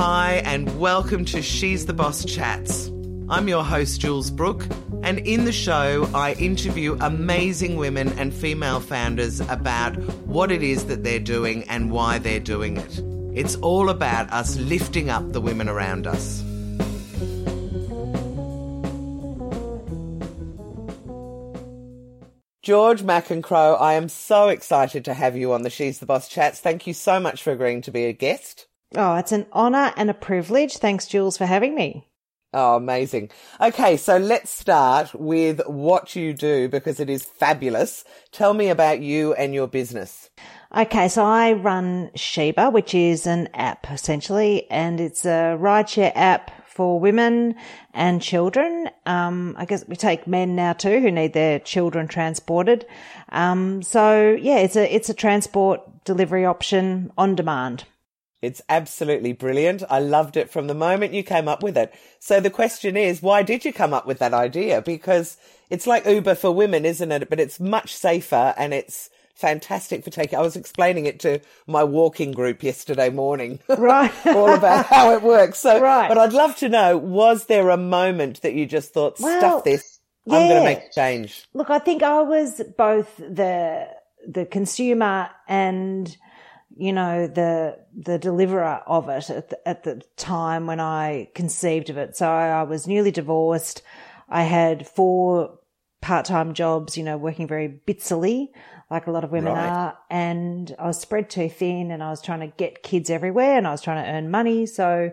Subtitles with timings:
[0.00, 2.86] Hi, and welcome to She's the Boss Chats.
[3.28, 4.64] I'm your host, Jules Brook,
[5.02, 9.96] and in the show, I interview amazing women and female founders about
[10.28, 13.02] what it is that they're doing and why they're doing it.
[13.36, 16.44] It's all about us lifting up the women around us.
[22.62, 26.60] George McEncroe, I am so excited to have you on the She's the Boss chats.
[26.60, 28.67] Thank you so much for agreeing to be a guest.
[28.94, 30.78] Oh, it's an honour and a privilege.
[30.78, 32.08] Thanks, Jules, for having me.
[32.54, 33.30] Oh, amazing.
[33.60, 38.04] Okay, so let's start with what you do because it is fabulous.
[38.32, 40.30] Tell me about you and your business.
[40.74, 46.50] Okay, so I run Shebah, which is an app essentially, and it's a rideshare app
[46.66, 47.54] for women
[47.92, 48.88] and children.
[49.04, 52.86] Um, I guess we take men now too who need their children transported.
[53.30, 57.84] Um, so yeah, it's a it's a transport delivery option on demand.
[58.40, 59.82] It's absolutely brilliant.
[59.90, 61.92] I loved it from the moment you came up with it.
[62.20, 64.80] So the question is, why did you come up with that idea?
[64.80, 65.36] Because
[65.70, 67.28] it's like Uber for women, isn't it?
[67.28, 70.38] But it's much safer and it's fantastic for taking.
[70.38, 74.12] I was explaining it to my walking group yesterday morning, right?
[74.26, 75.58] all about how it works.
[75.60, 76.08] So, right.
[76.08, 79.64] but I'd love to know: was there a moment that you just thought, well, "Stuff
[79.64, 80.00] this!
[80.26, 80.36] Yeah.
[80.36, 81.46] I'm going to make a change"?
[81.54, 83.88] Look, I think I was both the
[84.26, 86.14] the consumer and
[86.78, 91.90] you know the the deliverer of it at the, at the time when I conceived
[91.90, 92.16] of it.
[92.16, 93.82] So I was newly divorced.
[94.28, 95.58] I had four
[96.00, 98.48] part-time jobs, you know, working very bitsily
[98.90, 99.68] like a lot of women right.
[99.68, 99.98] are.
[100.08, 103.66] And I was spread too thin and I was trying to get kids everywhere and
[103.66, 104.66] I was trying to earn money.
[104.66, 105.10] So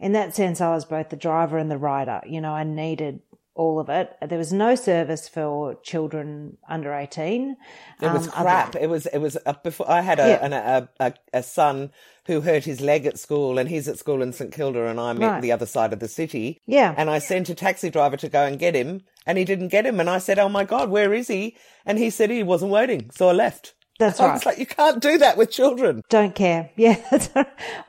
[0.00, 2.20] in that sense, I was both the driver and the rider.
[2.26, 3.20] You know, I needed
[3.54, 4.16] all of it.
[4.26, 7.56] There was no service for children under 18.
[8.00, 8.68] It was um, crap.
[8.70, 8.80] Other...
[8.80, 10.44] It was, it was, a, before I had a, yeah.
[10.44, 11.90] an, a, a, a, son
[12.26, 15.18] who hurt his leg at school and he's at school in St Kilda and I'm
[15.18, 15.36] right.
[15.36, 16.62] at the other side of the city.
[16.66, 16.94] Yeah.
[16.96, 19.86] And I sent a taxi driver to go and get him and he didn't get
[19.86, 20.00] him.
[20.00, 21.56] And I said, Oh my God, where is he?
[21.86, 23.10] And he said he wasn't waiting.
[23.12, 23.74] So I left.
[23.98, 24.32] That's I right.
[24.34, 26.02] was like, you can't do that with children.
[26.08, 26.70] Don't care.
[26.76, 27.00] Yeah.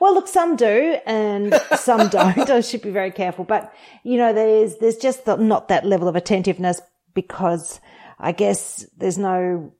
[0.00, 2.48] well, look, some do and some don't.
[2.50, 3.44] I should be very careful.
[3.44, 3.72] But,
[4.04, 6.80] you know, there's, there's just the, not that level of attentiveness
[7.14, 7.80] because
[8.18, 9.72] I guess there's no,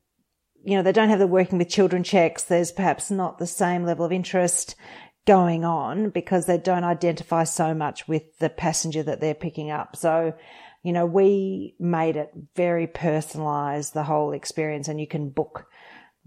[0.64, 2.42] you know, they don't have the working with children checks.
[2.44, 4.74] There's perhaps not the same level of interest
[5.26, 9.96] going on because they don't identify so much with the passenger that they're picking up.
[9.96, 10.34] So,
[10.82, 15.66] you know, we made it very personalized, the whole experience and you can book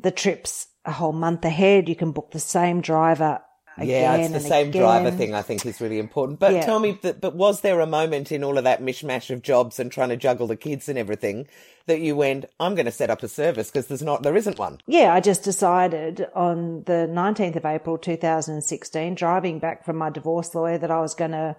[0.01, 1.89] the trips a whole month ahead.
[1.89, 3.41] You can book the same driver.
[3.81, 4.81] yeah, it's the same again.
[4.81, 5.33] driver thing.
[5.33, 6.39] I think is really important.
[6.39, 6.65] But yeah.
[6.65, 9.79] tell me, that, but was there a moment in all of that mishmash of jobs
[9.79, 11.47] and trying to juggle the kids and everything
[11.85, 14.59] that you went, I'm going to set up a service because there's not, there isn't
[14.59, 14.79] one.
[14.85, 20.53] Yeah, I just decided on the 19th of April 2016, driving back from my divorce
[20.53, 21.55] lawyer, that I was going to.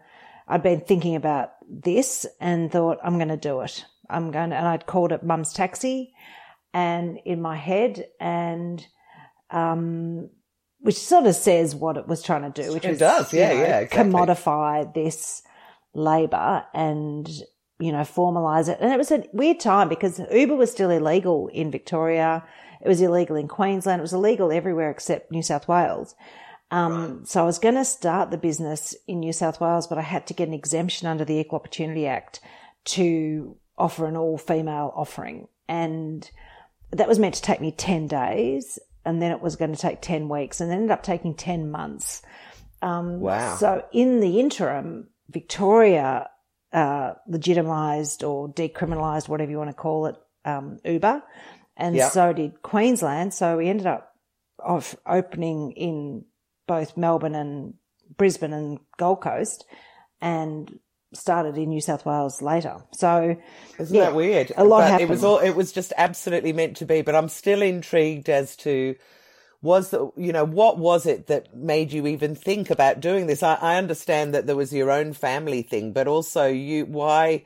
[0.49, 3.85] I'd been thinking about this and thought I'm going to do it.
[4.09, 6.13] I'm going to, and I'd called it Mum's Taxi
[6.73, 8.87] and in my head and
[9.51, 10.31] um,
[10.81, 13.53] which sort of says what it was trying to do, which it was, does, yeah,
[13.53, 14.13] you know, yeah, exactly.
[14.13, 15.43] commodify this
[15.93, 17.29] labor and
[17.79, 18.79] you know formalize it.
[18.81, 22.45] And it was a weird time because Uber was still illegal in Victoria.
[22.83, 24.01] It was illegal in Queensland.
[24.01, 26.15] It was illegal everywhere except New South Wales.
[26.71, 27.29] Um, right.
[27.29, 30.27] So I was going to start the business in New South Wales, but I had
[30.29, 32.41] to get an exemption under the Equal Opportunity Act
[32.87, 35.49] to offer an all female offering.
[35.69, 36.31] And
[36.93, 40.01] that was meant to take me 10 days and then it was going to take
[40.01, 42.23] 10 weeks and ended up taking 10 months.
[42.83, 43.57] Um, wow.
[43.57, 46.29] So in the interim, Victoria
[46.73, 51.23] uh, legitimised or decriminalised, whatever you want to call it, um, Uber.
[51.77, 52.13] And yep.
[52.13, 53.33] so did Queensland.
[53.33, 54.15] So we ended up
[54.59, 56.25] of opening in
[56.67, 57.75] both Melbourne and
[58.17, 59.65] Brisbane and Gold Coast.
[60.21, 60.79] And
[61.13, 62.77] started in New South Wales later.
[62.93, 63.37] So
[63.79, 64.53] isn't yeah, that weird?
[64.57, 65.11] A lot but happened.
[65.11, 65.39] It was all.
[65.39, 67.03] It was just absolutely meant to be.
[67.03, 68.95] But I'm still intrigued as to
[69.63, 73.43] was the you know what was it that made you even think about doing this?
[73.43, 77.45] I, I understand that there was your own family thing, but also you why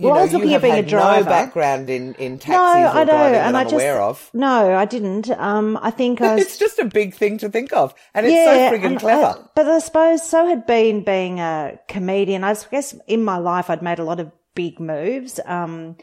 [0.00, 1.24] well, know, I was looking at being a driver.
[1.24, 4.30] No background in in taxis no, I know, and I just, aware of.
[4.32, 5.30] No, I didn't.
[5.30, 8.34] Um, I think I was, it's just a big thing to think of, and it's
[8.34, 9.38] yeah, so frigging clever.
[9.38, 12.44] I, but I suppose so had been being a comedian.
[12.44, 15.40] I guess in my life I'd made a lot of big moves.
[15.44, 15.96] Um,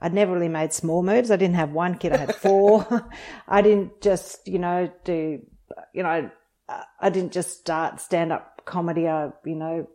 [0.00, 1.30] I'd never really made small moves.
[1.30, 2.12] I didn't have one kid.
[2.12, 3.08] I had four.
[3.48, 5.40] I didn't just, you know, do,
[5.92, 6.30] you know,
[7.00, 9.08] I didn't just start stand up comedy.
[9.08, 9.88] I, you know,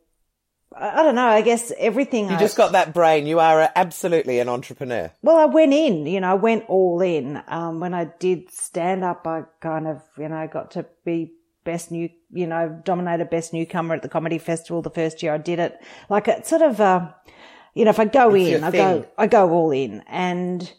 [0.76, 1.28] I don't know.
[1.28, 2.30] I guess everything.
[2.30, 3.26] You I, just got that brain.
[3.28, 5.12] You are absolutely an entrepreneur.
[5.22, 7.42] Well, I went in, you know, I went all in.
[7.48, 11.34] Um, when I did stand up, I kind of, you know, got to be
[11.64, 15.38] best new, you know, dominated best newcomer at the comedy festival the first year I
[15.38, 15.80] did it.
[16.10, 17.12] Like it sort of, uh,
[17.74, 20.72] you know, if I go It's in, I go, I go all in and,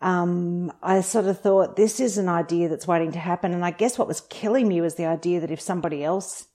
[0.00, 3.54] um, I sort of thought this is an idea that's waiting to happen.
[3.54, 6.48] And I guess what was killing me was the idea that if somebody else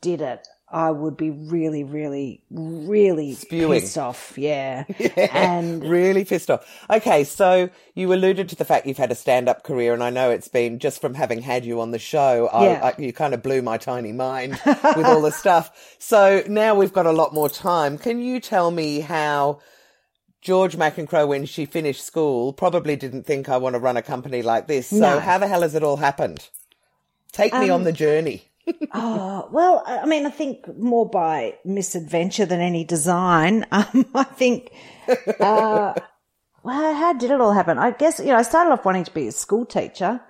[0.00, 3.80] did it, I would be really, really, really Spewing.
[3.80, 4.32] pissed off.
[4.38, 4.84] Yeah.
[5.18, 6.66] And really pissed off.
[6.88, 10.30] Okay, so you alluded to the fact you've had a stand-up career, and I know
[10.30, 12.48] it's been just from having had you on the show.
[12.52, 12.92] I, Yeah.
[12.96, 15.94] I, you kind of blew my tiny mind with all the stuff.
[15.98, 17.98] So now we've got a lot more time.
[17.98, 19.60] Can you tell me how?
[20.40, 24.42] George McEncroe, when she finished school, probably didn't think I want to run a company
[24.42, 24.88] like this.
[24.88, 25.20] So No.
[25.20, 26.48] how the hell has it all happened?
[27.30, 28.42] Take me on um, the journey.
[28.94, 33.66] Oh, well, I mean, I think more by misadventure than any design.
[33.72, 34.70] Um, I think,
[35.40, 35.94] uh,
[36.62, 37.78] well, how did it all happen?
[37.78, 40.20] I guess, you know, I started off wanting to be a school teacher.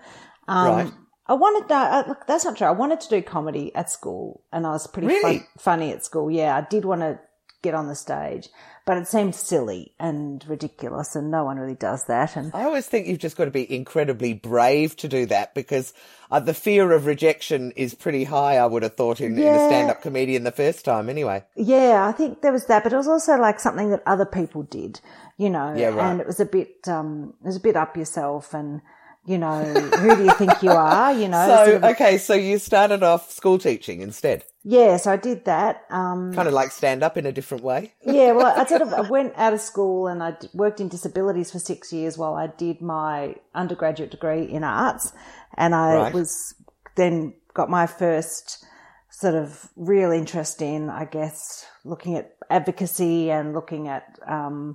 [0.48, 0.92] Um, Right.
[1.26, 2.66] I wanted, uh, look, that's not true.
[2.66, 5.38] I wanted to do comedy at school and I was pretty Really?
[5.38, 6.30] fun, funny at school.
[6.30, 7.20] Yeah, I did want to
[7.62, 8.48] get on the stage,
[8.84, 12.36] but it seemed silly and ridiculous and no one really does that.
[12.36, 15.94] And I always think you've just got to be incredibly brave to do that because
[16.30, 19.68] uh, the fear of rejection is pretty high, I would have thought, in, in a
[19.68, 21.44] stand up comedian the first time, anyway.
[21.54, 24.64] Yeah, I think there was that, but it was also like something that other people
[24.64, 25.00] did,
[25.36, 25.74] you know.
[25.76, 26.10] Yeah, right.
[26.10, 28.80] And it was a bit, um, it was a bit up yourself, and
[29.24, 31.12] you know, who do you think you are?
[31.12, 31.46] You know.
[31.46, 35.44] So, sort of- okay, so you started off school teaching instead, yeah, so I did
[35.44, 35.82] that.
[35.90, 37.92] Um, kind of like stand up in a different way.
[38.04, 41.50] yeah, well, I sort of I went out of school and I worked in disabilities
[41.52, 45.12] for six years while I did my undergraduate degree in arts,
[45.56, 46.14] and I Right.
[46.14, 46.54] was
[46.96, 48.64] then got my first
[49.10, 54.74] sort of real interest in, I guess, looking at advocacy and looking at, um,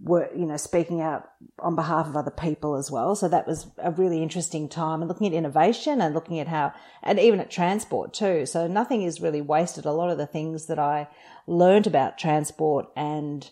[0.00, 1.28] work, you know, speaking out
[1.58, 3.16] on behalf of other people as well.
[3.16, 6.74] So that was a really interesting time and looking at innovation and looking at how,
[7.02, 8.44] and even at transport too.
[8.46, 9.86] So nothing is really wasted.
[9.86, 11.08] A lot of the things that I
[11.46, 13.48] learned about transport and,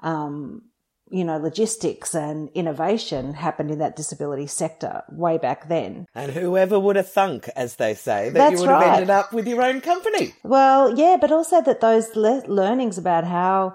[0.00, 0.62] um,
[1.10, 6.04] you know, logistics and innovation happened in that disability sector way back then.
[6.14, 9.32] And whoever would have thunk, as they say, that That's you would have ended up
[9.32, 10.34] with your own company.
[10.42, 13.74] Well, yeah, but also that those le- learnings about how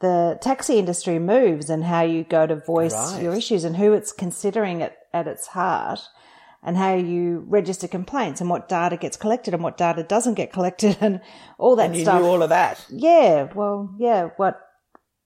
[0.00, 3.22] the taxi industry moves and how you go to voice Right.
[3.22, 6.00] your issues and who it's considering it at its heart
[6.62, 10.52] and how you register complaints and what data gets collected and what data doesn't get
[10.52, 11.20] collected and
[11.58, 12.20] all that And you stuff.
[12.20, 12.84] knew all of that.
[12.90, 14.60] yeah, well, yeah, what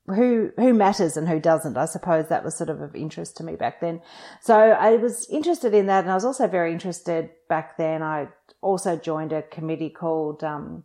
[0.08, 1.76] who who matters and who doesn't.
[1.76, 4.00] I suppose that was sort of of interest to me back then.
[4.40, 8.02] So I was interested in that, and I was also very interested back then.
[8.02, 8.26] I
[8.60, 10.82] also joined a committee called, um,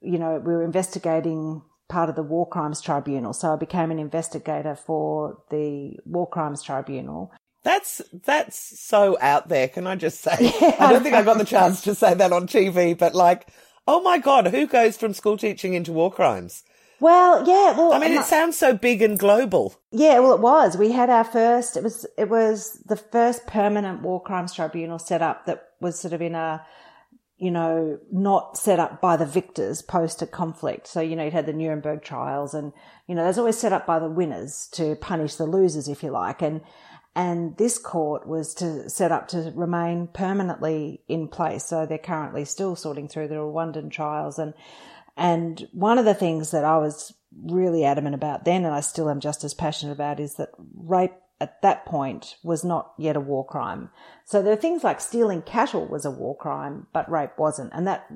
[0.00, 3.34] you know, we were investigating part of the War Crimes Tribunal.
[3.34, 7.32] So I became an investigator for the War Crimes Tribunal.
[7.62, 9.68] That's that's so out there.
[9.68, 10.32] Can I just say?
[10.78, 13.48] I don't think I got the chance to say that on TV, but like,
[13.86, 16.62] oh my god, who goes from school teaching into war crimes?
[17.00, 19.74] Well, yeah, well, I mean, it sounds so big and global.
[19.90, 20.76] Yeah, well, it was.
[20.76, 21.76] We had our first.
[21.76, 22.06] It was.
[22.16, 26.34] It was the first permanent war crimes tribunal set up that was sort of in
[26.34, 26.64] a,
[27.40, 30.86] you know, not set up by the victors post a conflict.
[30.86, 32.72] So you know, you had the Nuremberg trials, and
[33.06, 36.10] you know, there's always set up by the winners to punish the losers, if you
[36.10, 36.60] like, and
[37.16, 41.64] and this court was to set up to remain permanently in place.
[41.64, 44.54] So they're currently still sorting through the Rwandan trials and.
[45.16, 47.12] And one of the things that I was
[47.44, 51.12] really adamant about then, and I still am just as passionate about, is that rape
[51.40, 53.90] at that point was not yet a war crime.
[54.24, 57.72] So there are things like stealing cattle was a war crime, but rape wasn't.
[57.72, 58.06] And that,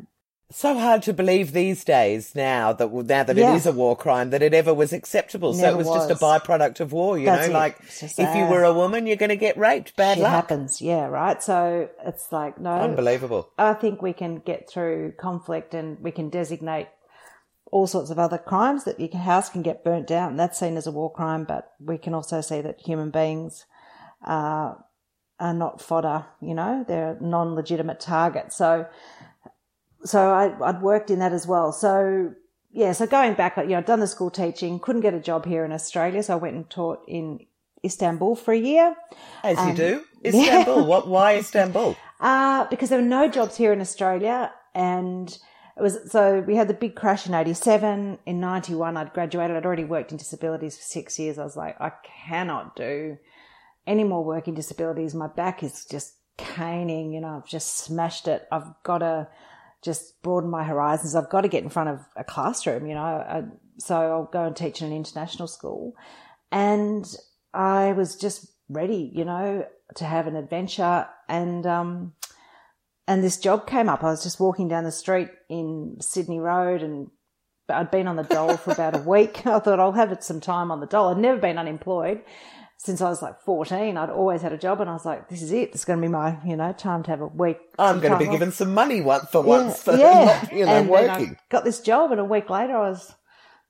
[0.52, 3.52] So hard to believe these days now that now that Yeah.
[3.52, 5.52] it is a war crime that it ever was acceptable.
[5.54, 7.18] so it Never was, just a byproduct of war.
[7.18, 7.58] You That's know, it.
[7.58, 7.76] like
[8.18, 9.96] if you were a woman, you're going to get raped.
[9.96, 10.30] Bad luck.
[10.30, 10.80] happens.
[10.82, 11.42] Yeah, right.
[11.42, 12.70] So it's like, no.
[12.72, 13.48] Unbelievable.
[13.58, 16.88] I think we can get through conflict and we can designate
[17.74, 20.36] all sorts of other crimes that your house can get burnt down.
[20.36, 23.66] That's seen as a war crime, but we can also see that human beings
[24.24, 24.74] uh,
[25.40, 26.24] are not fodder.
[26.40, 28.56] You know, they're non-legitimate targets.
[28.56, 28.86] So,
[30.04, 31.72] so I, I'd worked in that as well.
[31.72, 32.34] So
[32.70, 35.44] yeah, so going back, you know, I'd done the school teaching, couldn't get a job
[35.44, 37.40] here in Australia, so I went and taught in
[37.84, 38.94] Istanbul for a year.
[39.42, 39.96] As you do.
[39.96, 40.60] Um, yeah.
[40.60, 40.86] Istanbul.
[40.86, 41.08] What?
[41.08, 41.96] Why Istanbul?
[42.20, 45.36] Uh, because there were no jobs here in Australia and
[45.76, 48.18] it was, so we had the big crash in 87.
[48.26, 49.56] In 91, I'd graduated.
[49.56, 51.38] I'd already worked in disabilities for six years.
[51.38, 51.92] I was like, I
[52.26, 53.18] cannot do
[53.86, 55.14] any more work in disabilities.
[55.14, 58.46] My back is just caning, you know, I've just smashed it.
[58.50, 59.28] I've got to
[59.82, 61.14] just broaden my horizons.
[61.14, 63.42] I've got to get in front of a classroom, you know, I,
[63.78, 65.94] so I'll go and teach in an international school.
[66.50, 67.04] And
[67.52, 69.66] I was just ready, you know,
[69.96, 71.06] to have an adventure.
[71.28, 72.12] And, um,
[73.06, 74.02] and this job came up.
[74.02, 77.08] I was just walking down the street in Sydney Road and
[77.68, 79.46] I'd been on the dole for about a week.
[79.46, 81.08] I thought I'll have it some time on the dole.
[81.08, 82.22] I'd never been unemployed
[82.78, 83.96] since I was like 14.
[83.96, 85.70] I'd always had a job and I was like, this is it.
[85.70, 87.58] It's going to be my, you know, time to have a week.
[87.78, 88.32] I'm going to be off.
[88.32, 90.24] given some money once for once for yeah.
[90.24, 91.36] not, you know, and working.
[91.50, 93.14] got this job and a week later I was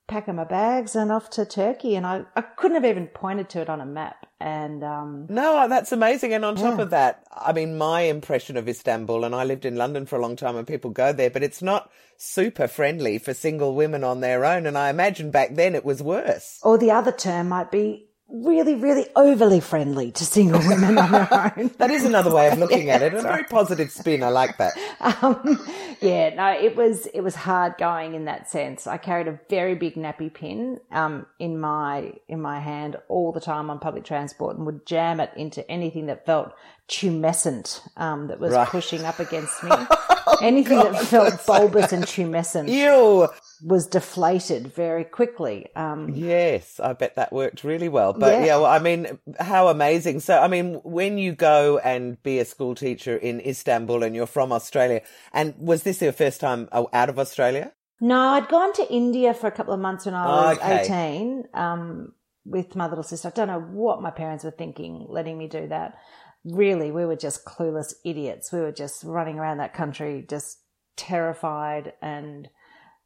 [0.07, 3.63] packing my bags and off to Turkey and I, I couldn't have even pointed to
[3.63, 4.27] it on a map.
[4.39, 6.35] And, um, No, that's amazing.
[6.35, 9.77] And on top of that, I mean, my impression of Istanbul, and I lived in
[9.77, 13.33] London for a long time and people go there, but it's not super friendly for
[13.33, 14.67] single women on their own.
[14.67, 16.61] And I imagine back then it was worse.
[16.63, 21.29] or the other term might be really, really overly friendly to single women on their
[21.57, 21.71] own.
[21.79, 23.15] That is another way of looking at it.
[23.15, 24.23] A very positive spin.
[24.23, 24.73] I like that.
[25.23, 25.61] Um,
[26.01, 28.87] yeah, no, it was it was hard going in that sense.
[28.87, 33.41] I carried a very big nappy pin um, in my in my hand all the
[33.41, 36.53] time on public transport and would jam it into anything that felt
[36.89, 38.69] tumescent um, that was Right.
[38.69, 39.71] pushing up against me.
[40.43, 43.29] anything that felt bulbous and tumescent Ew.
[43.63, 45.69] was deflated very quickly.
[45.77, 48.13] Um, Yes, I bet that worked really well.
[48.13, 48.45] But Yeah.
[48.47, 50.21] yeah, well, I mean, how amazing.
[50.21, 54.27] So, I mean, when you go and be a school teacher in Istanbul and you're
[54.27, 57.73] from Australia, and was this your first time out of Australia?
[58.01, 60.81] No, I'd gone to India for a couple of months when I was Okay.
[60.83, 62.13] 18 um,
[62.45, 63.29] with my little sister.
[63.29, 65.97] I don't know what my parents were thinking letting me do that.
[66.45, 68.53] Really, we were just clueless idiots.
[68.53, 70.59] We were just running around that country, just
[70.97, 72.49] terrified and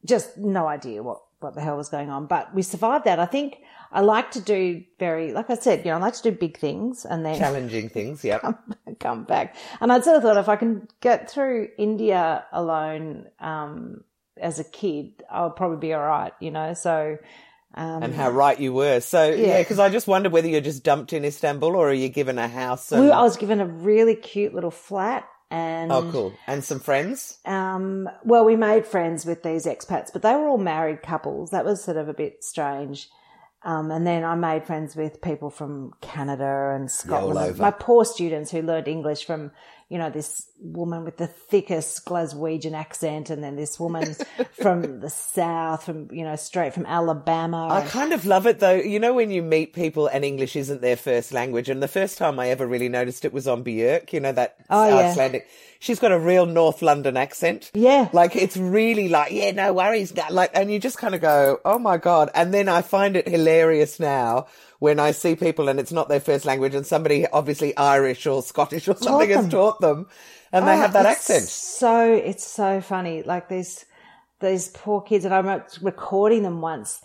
[0.04, 2.26] just no idea what, what the hell was going on.
[2.26, 3.18] But we survived that.
[3.18, 3.58] I think
[3.92, 6.58] I like to do very, like I said, you know, I like to do big
[6.58, 8.40] things and then Challenging things, Yeah.
[9.00, 9.56] come back.
[9.80, 14.02] And I'd sort of thought if I can get through India alone um,
[14.36, 16.74] as a kid, I'll probably be all right, you know.
[16.74, 17.18] So,
[17.74, 19.00] um, and how right you were.
[19.00, 19.58] So, yeah, Yeah.
[19.58, 22.48] because I just wondered whether you're just dumped in Istanbul or are you given a
[22.48, 22.90] house?
[22.92, 26.32] And, we, I was given a really cute little flat, and oh, cool.
[26.46, 27.38] And some friends?
[27.46, 31.50] um, well, we made friends with these expats, but they were all married couples.
[31.50, 33.08] That was sort of a bit strange.
[33.64, 37.38] Um, and then I made friends with people from Canada and Scotland.
[37.38, 37.60] over.
[37.62, 39.50] My poor students who learned English from,
[39.88, 44.16] you know, this woman with the thickest Glaswegian accent, and then this woman
[44.60, 47.68] from the south, from you know, straight from Alabama.
[47.68, 48.74] I and- kind of love it though.
[48.74, 52.18] You know, when you meet people and English isn't their first language, and the first
[52.18, 55.08] time I ever really noticed it was on Björk, you know, that Oh, yeah.
[55.10, 55.46] Icelandic.
[55.80, 57.70] She's got a real North London accent.
[57.72, 58.08] Yeah.
[58.12, 60.12] Like it's really like, yeah, no worries.
[60.28, 62.30] Like, and you just kind of go, oh my God.
[62.34, 64.48] And then I find it hilarious now
[64.80, 68.42] when I see people and it's not their first language and somebody obviously Irish or
[68.42, 70.08] Scottish or something has taught them
[70.52, 71.44] and they Oh, have that accent.
[71.48, 73.22] So it's so funny.
[73.22, 73.84] Like these
[74.40, 77.02] these poor kids, and I remember recording them once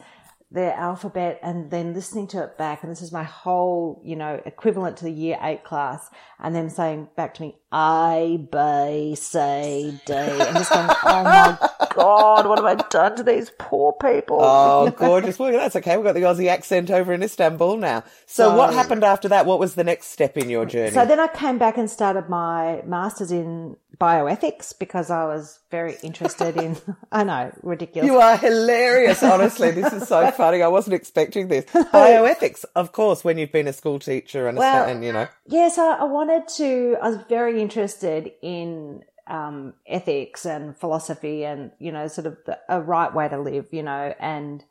[0.53, 2.83] their alphabet and then listening to it back.
[2.83, 6.69] And this is my whole, you know, equivalent to the year eight class, and them
[6.69, 12.59] saying back to me, "I, B, C, D," and just going, "Oh my god, what
[12.59, 15.39] have I done to these poor people?" Oh, gorgeous.
[15.39, 15.97] Well, that's okay.
[15.97, 18.03] We've got the Aussie accent over in Istanbul now.
[18.27, 19.47] So, what happened after that?
[19.47, 20.91] What was the next step in your journey?
[20.91, 25.95] So then I came back and started my master's in bioethics because I was very
[26.03, 26.77] interested in,
[27.11, 28.07] I know, ridiculous.
[28.09, 29.71] you are hilarious, honestly.
[29.71, 30.61] This is so funny.
[30.61, 31.65] I wasn't expecting this.
[31.73, 35.27] Bioethics, of course, when you've been a school teacher and, a, Well- and you know.
[35.47, 36.97] Yes, I, I wanted to.
[37.01, 42.59] I was very interested in um, ethics and philosophy, and you know, sort of the,
[42.69, 43.67] a right way to live.
[43.71, 44.63] You know, and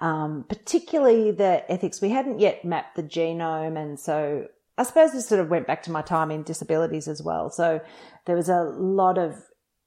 [0.00, 2.00] um, particularly the ethics.
[2.00, 4.48] We hadn't yet mapped the genome, and so
[4.78, 7.50] I suppose this sort of went back to my time in disabilities as well.
[7.50, 7.80] So
[8.26, 9.34] there was a lot of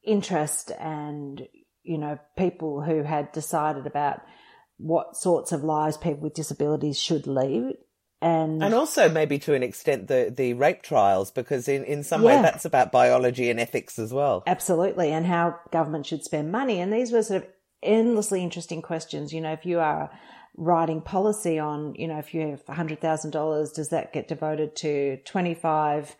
[0.03, 1.41] interest, and
[1.83, 4.21] you know, people who had decided about
[4.77, 7.73] what sorts of lives people with disabilities should lead.
[8.23, 12.21] And, And also maybe to an extent the, the rape trials, because in, in some
[12.21, 14.43] way that's about biology and ethics as well.
[14.45, 16.79] Absolutely, and how government should spend money.
[16.79, 17.49] And these were sort of
[17.81, 19.33] endlessly interesting questions.
[19.33, 20.11] You know, if you are
[20.57, 26.15] writing policy on, you know, if you have $100,000, does that get devoted to 25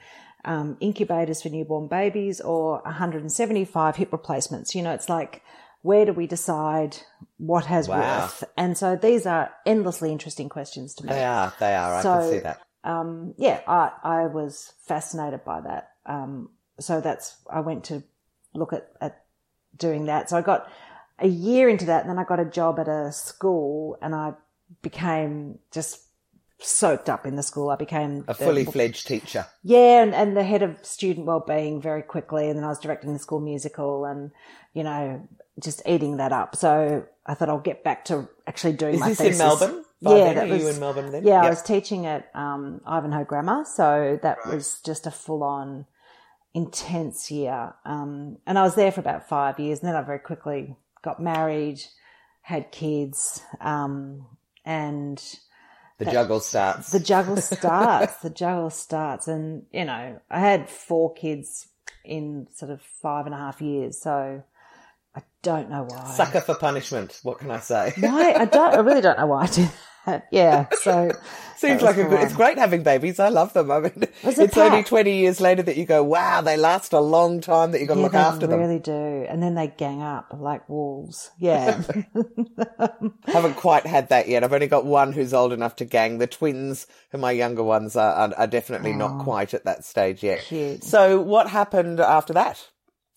[0.46, 4.74] um, incubators for newborn babies or 175 hip replacements?
[4.74, 5.44] You know, it's like,
[5.82, 6.98] where do we decide
[7.38, 7.98] what has Wow.
[8.22, 8.44] worth?
[8.56, 11.96] And so these are endlessly interesting questions to me They are, they are.
[11.96, 12.62] I can see that.
[12.84, 15.92] um, yeah, I, I was fascinated by that.
[16.06, 18.04] Um, so that's, I went to
[18.54, 19.24] look at, at
[19.78, 20.30] doing that.
[20.30, 20.72] So I got
[21.22, 24.34] a year into that and then I got a job at a school and I
[24.82, 26.00] became just
[26.60, 27.70] soaked up in the school.
[27.70, 29.46] I became A the- fully fledged teacher.
[29.63, 32.50] yeah, and, and the head of student wellbeing very quickly.
[32.50, 34.32] And then I was directing the school musical and,
[34.74, 35.28] you know,
[35.60, 36.56] just eating that up.
[36.56, 39.40] So I thought I'll get back to actually doing Is my this thesis.
[39.42, 39.86] in Melbourne?
[40.04, 40.36] By yeah, then?
[40.36, 41.24] that Are was you in Melbourne then?
[41.25, 45.86] Yeah, I was teaching at um, Ivanhoe Grammar, so that was just a full on
[46.54, 47.74] intense year.
[47.86, 51.20] Um, and I was there for about five years, and then I very quickly got
[51.20, 51.81] married,
[52.41, 54.25] had kids, um,
[54.65, 55.22] and
[55.98, 56.91] the juggle starts.
[56.91, 58.17] The juggle starts.
[58.17, 61.67] the juggle starts, and you know, I had four kids
[62.03, 64.43] in sort of five and a half years, so
[65.15, 66.13] I don't know why.
[66.13, 67.20] Sucker for punishment.
[67.24, 67.93] What can I say?
[68.00, 68.34] Why?
[68.34, 68.74] I don't.
[68.74, 69.74] I really don't know why I did that.
[70.31, 70.67] Yeah.
[70.81, 71.12] So
[71.58, 72.22] seems like a good.
[72.22, 73.20] It's great having babies.
[73.20, 73.72] I love them.
[73.72, 77.41] I mean, it's only twenty years later that you go, wow, they last a long
[77.41, 77.72] time.
[77.72, 78.60] That you got to yeah, look after really them.
[78.60, 81.31] Really do, and then they gang up like wolves.
[81.38, 81.81] Yeah.
[83.25, 84.43] Haven't quite had that yet.
[84.43, 86.17] I've only got one who's old enough to gang.
[86.17, 89.86] The twins, who my younger ones are, are, are definitely oh, not quite at that
[89.86, 90.41] stage yet.
[90.41, 90.84] Cute.
[90.84, 92.58] So what happened after that?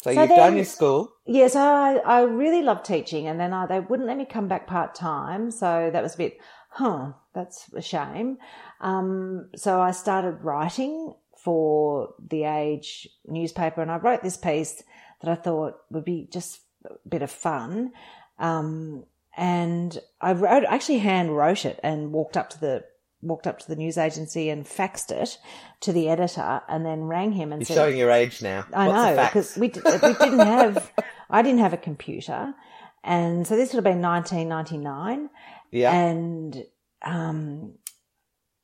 [0.05, 1.15] So, so you've then, done your school.
[1.25, 4.67] Yes, I I really loved teaching, and then I, they wouldn't let me come back
[4.67, 6.37] part time, so that was a bit,
[6.75, 7.13] huh?
[7.35, 8.39] That's a shame.
[8.81, 14.83] Um, so I started writing for the Age newspaper, and I wrote this piece
[15.23, 17.93] that I thought would be just a bit of fun.
[18.39, 19.05] Um,
[19.37, 22.85] and I wrote, actually hand wrote it and walked up to the
[23.23, 25.39] walked up to the news agency and faxed it
[25.81, 28.67] to the editor and then rang him and You're said, showing your age now.
[28.73, 30.93] I What's know because we, we didn't have,
[31.31, 32.55] I didn't have a computer.
[33.03, 35.31] And so this would have been 1999.
[35.75, 35.93] Yeah.
[35.93, 36.65] And,
[37.03, 37.75] um,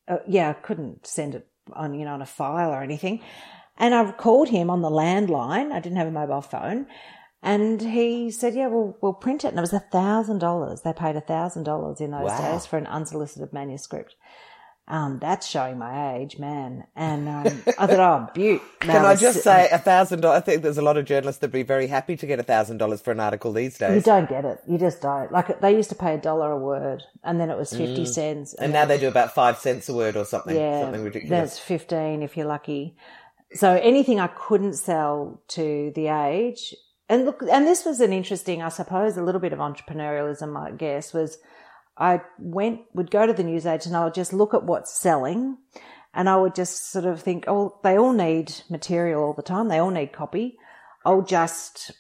[0.07, 3.21] uh, yeah, I couldn't send it on, you know, on a file or anything.
[3.77, 5.73] And I called him on the landline.
[5.73, 6.87] I didn't have a mobile phone.
[7.43, 9.49] And he said, yeah, well, we'll print it.
[9.49, 10.83] And it was a thousand dollars.
[10.83, 12.53] They paid a thousand dollars in those wow.
[12.53, 14.15] days for an unsolicited manuscript.
[14.91, 16.85] Um, that's showing my age, man.
[16.97, 18.61] And um, I thought, oh, beaut.
[18.81, 20.39] Can I just say a thousand dollars?
[20.39, 22.79] I think there's a lot of journalists that'd be very happy to get a thousand
[22.79, 23.95] dollars for an article these days.
[23.95, 24.61] You don't get it.
[24.67, 25.31] You just don't.
[25.31, 28.09] Like they used to pay a dollar a word, and then it was fifty mm.
[28.09, 30.57] cents, and, and now they do about five cents a word or something.
[30.57, 31.31] Yeah, something ridiculous.
[31.31, 32.97] That's fifteen if you're lucky.
[33.53, 36.75] So anything I couldn't sell to the age,
[37.09, 40.73] and look, and this was an interesting, I suppose, a little bit of entrepreneurialism, I
[40.73, 41.39] guess, was
[42.01, 45.59] I went, would go to the newsagent and I would just look at what's selling
[46.15, 49.69] and I would just sort of think, oh, they all need material all the time.
[49.69, 50.57] They all need copy.
[51.05, 51.93] I'll just,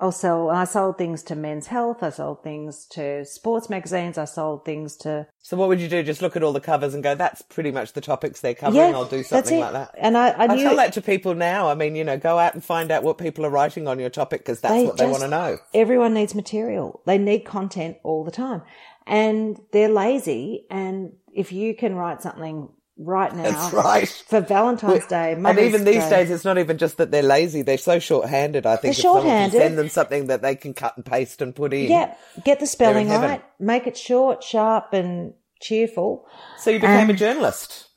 [0.00, 2.02] I'll sell, and I sold things to Men's Health.
[2.02, 4.18] I sold things to sports magazines.
[4.18, 5.28] I sold things to.
[5.40, 6.02] So what would you do?
[6.02, 8.90] Just look at all the covers and go, that's pretty much the topics they're covering.
[8.90, 9.94] Yeah, I'll do something like that.
[9.96, 11.68] And I, I, I tell that to people now.
[11.68, 14.10] I mean, you know, go out and find out what people are writing on your
[14.10, 15.58] topic because that's they what they want to know.
[15.72, 17.02] Everyone needs material.
[17.06, 18.62] They need content all the time
[19.06, 20.66] and they're lazy.
[20.70, 24.08] And if you can write something right now, That's right.
[24.08, 27.22] for Valentine's Day, Mother's and even these Day, days, it's not even just that they're
[27.22, 28.66] lazy; they're so short-handed.
[28.66, 29.58] I think they're short-handed.
[29.58, 31.90] Send them something that they can cut and paste and put in.
[31.90, 32.14] Yeah,
[32.44, 36.26] get the spelling right, make it short, sharp, and cheerful.
[36.58, 37.88] So you became a journalist.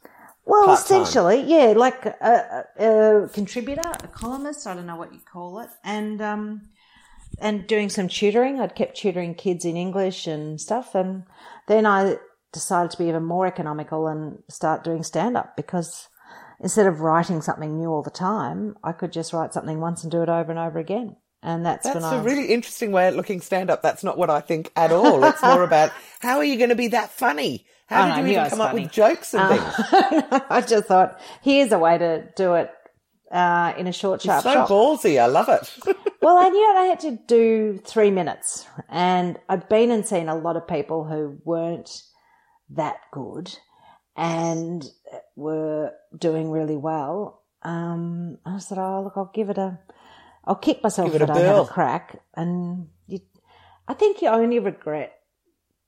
[0.45, 1.01] Well, Part-time.
[1.01, 4.65] essentially, yeah, like a, a, a, contributor, a columnist.
[4.65, 6.69] I don't know what you call it, and um,
[7.39, 8.59] and doing some tutoring.
[8.59, 10.95] I'd kept tutoring kids in English and stuff.
[10.95, 11.23] And
[11.67, 12.17] then I
[12.53, 16.07] decided to be even more economical and start doing stand up because
[16.59, 20.11] instead of writing something new all the time, I could just write something once and
[20.11, 21.15] do it over and over again.
[21.43, 23.83] And that's, that's a really interesting way of looking stand up.
[23.83, 25.23] That's not what I think at all.
[25.23, 27.65] It's more about how are you going to be that funny?
[27.85, 28.81] How did you even come funny.
[28.81, 29.73] up with jokes and um, things?
[30.49, 32.69] I just thought, here's a way to do it
[33.31, 35.19] uh, in a short, sharp It's so ballsy.
[35.19, 35.71] I love it.
[36.21, 40.35] well, I knew I had to do three minutes, and I'd been and seen a
[40.35, 42.03] lot of people who weren't
[42.69, 43.57] that good
[44.15, 44.85] and
[45.35, 47.43] were doing really well.
[47.63, 49.79] Um, I said, "Oh, look, I'll give it a,
[50.45, 53.19] I'll kick myself if I have a crack." And you,
[53.87, 55.13] I think you only regret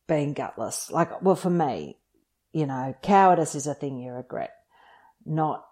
[0.07, 0.91] being gutless.
[0.91, 1.97] Like, well, for me,
[2.51, 4.51] you know, cowardice is a thing you regret,
[5.25, 5.65] not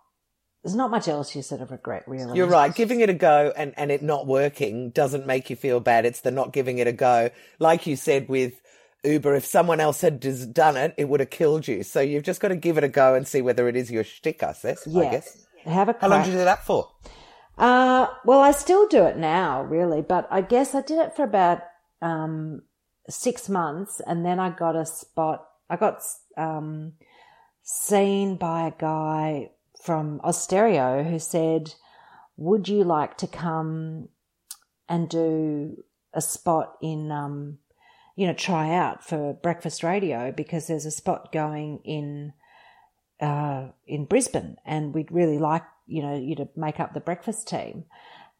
[0.63, 2.35] there's not much else you sort of regret, really.
[2.37, 2.73] You're right.
[2.73, 6.05] Giving it a go and, and it not working doesn't make you feel bad.
[6.05, 7.29] It's the not giving it a go.
[7.59, 8.59] Like you said with
[9.03, 10.19] Uber, if someone else had
[10.53, 11.83] done it, it would have killed you.
[11.83, 14.03] So you've just got to give it a go and see whether it is your
[14.03, 14.83] shtick, I guess.
[14.85, 15.01] Yeah.
[15.01, 15.45] I guess.
[15.63, 16.01] Have a crack.
[16.01, 16.89] How long did you do that for?
[17.57, 21.23] Uh, well, I still do it now, really, but I guess I did it for
[21.23, 21.61] about,
[22.01, 22.61] um,
[23.09, 25.45] six months and then I got a spot.
[25.69, 26.01] I got,
[26.35, 26.93] um,
[27.63, 29.49] seen by a guy
[29.87, 31.73] from Austereo who said,
[32.35, 34.09] Would you like to come
[34.89, 35.81] and do
[36.13, 37.59] a spot in, um,
[38.17, 42.33] you know, try out for breakfast radio because there's a spot going in,
[43.21, 47.47] uh, in Brisbane and we'd really like, you know, you to make up the breakfast
[47.47, 47.85] team.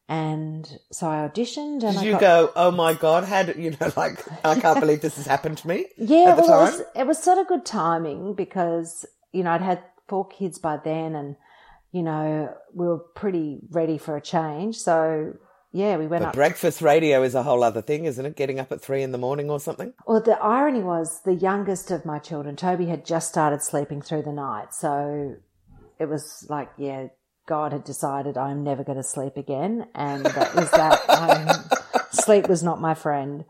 [0.10, 3.56] And so I auditioned and Did I you got, go, oh my God, how did,
[3.56, 5.86] you know, like, I can't believe this has happened to me?
[5.96, 9.82] Yeah, well, it was, it was sort of good timing because, you know, I'd had
[10.08, 11.36] four kids by then and
[11.94, 14.76] you know, we were pretty ready for a change.
[14.78, 15.34] So
[15.72, 16.34] yeah, we went But up.
[16.36, 18.36] breakfast radio is a whole other thing, isn't it?
[18.36, 19.94] Getting up at three in the morning or something.
[20.06, 24.24] Well, the irony was the youngest of my children, Toby, had just started sleeping through
[24.24, 24.74] the night.
[24.74, 25.36] So
[26.00, 27.08] it was like, yeah,
[27.48, 29.88] God had decided I'm never going to sleep again.
[29.96, 31.10] And that was that.
[31.10, 33.46] um, sleep was not my friend.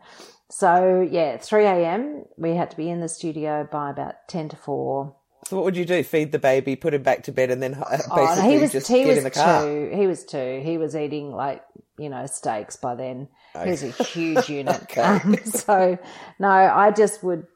[0.50, 2.24] So yeah, 3 a.m.
[2.36, 5.14] We had to be in the studio by about 10 to 4.
[5.48, 6.02] So what would you do?
[6.02, 8.72] Feed the baby, put him back to bed, and then uh, basically Oh, he was
[8.72, 9.62] just he get was in the car.
[9.62, 9.90] two.
[9.94, 10.60] He was two.
[10.62, 11.64] He was eating like
[11.98, 13.28] you know steaks by then.
[13.64, 14.82] He was a huge unit.
[14.82, 15.00] Okay.
[15.00, 15.98] Um, so
[16.38, 17.46] no, I just would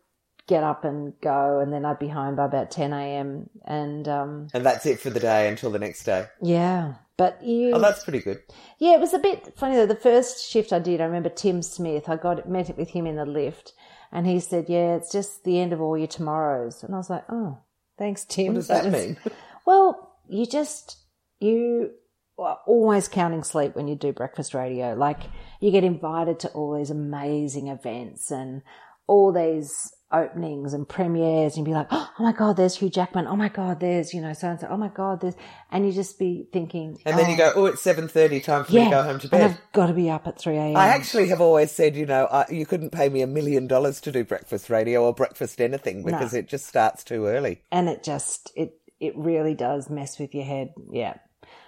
[0.48, 3.50] get up and go, and then I'd be home by about ten a.m.
[3.66, 6.26] And um, And that's it for the day until the next day.
[6.40, 8.40] yeah, but you Oh, that's pretty good.
[8.78, 9.84] yeah, it was a bit funny though.
[9.86, 12.08] The first shift I did, I remember Tim Smith.
[12.08, 13.74] I got met with him in the lift,
[14.10, 17.10] and he said, "Yeah, it's just the end of all your tomorrows." And I was
[17.10, 17.58] like, "Oh,
[18.02, 19.16] thanks, Tim." What does that was- mean?
[19.64, 20.96] Well, you just
[21.38, 21.92] you
[22.36, 24.94] are always counting sleep when you do breakfast radio.
[24.94, 25.20] Like
[25.60, 28.62] you get invited to all these amazing events and
[29.06, 29.70] all these
[30.12, 33.26] openings and premieres, and you'd be like, "Oh my god, there's Hugh Jackman!
[33.26, 34.68] Oh my god, there's you know so and so!
[34.70, 35.34] Oh my god, there's,"
[35.70, 37.38] and you just be thinking, And then you oh.
[37.38, 38.40] go, oh, it's seven thirty.
[38.40, 39.42] Time for me to go home to and bed.
[39.50, 42.26] I've got to be up at three a.m." I actually have always said, you know,
[42.26, 46.04] I, you couldn't pay me a million dollars to do breakfast radio or breakfast anything
[46.04, 47.62] because it just starts too early.
[47.70, 50.72] and it just it it really does mess with your head.
[50.90, 51.14] Yeah,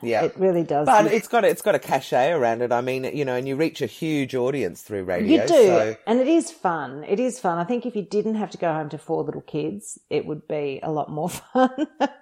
[0.02, 0.24] Yeah.
[0.24, 0.87] it really does.
[0.87, 2.72] but it's got a, it's got a cachet around it.
[2.72, 5.42] I mean, you know, and you reach a huge audience through radio.
[5.42, 7.04] You do, So and it is fun.
[7.09, 7.59] It is fun.
[7.59, 10.46] I think if you didn't have to go home to four little kids, it would
[10.46, 11.70] be a lot more fun.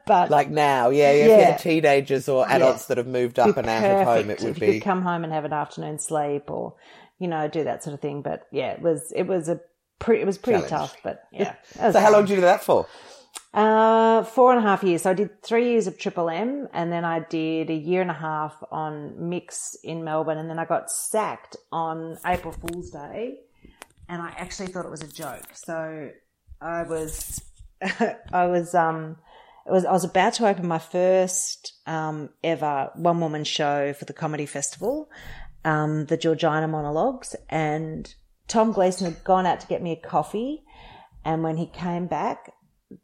[0.06, 1.50] but like now, yeah, if you Yeah.
[1.52, 4.61] had teenagers or adults that have moved up and out of home, it would if
[4.61, 4.72] you be.
[4.74, 6.74] could come home and have an afternoon sleep, or
[7.18, 8.22] you know, do that sort of thing.
[8.22, 9.61] But yeah, it was it was a
[9.98, 10.90] pretty it was pretty Challenge.
[10.92, 10.96] tough.
[11.02, 11.54] But yeah,
[11.92, 12.87] So how long did you do that for?
[13.54, 15.02] Uh, four and a half years.
[15.02, 18.10] So I did three years of Triple M, and then I did a year and
[18.10, 23.40] a half on Mix in Melbourne, and then I got sacked on April Fool's Day,
[24.08, 25.44] and I actually thought it was a joke.
[25.52, 26.10] So
[26.62, 27.42] I was,
[28.32, 29.18] I was, um,
[29.66, 34.06] it was I was about to open my first um, ever one woman show for
[34.06, 35.10] the comedy festival,
[35.62, 38.14] um, the Georgina monologues, and
[38.48, 40.62] Tom Gleeson had gone out to get me a coffee,
[41.22, 42.54] and when he came back,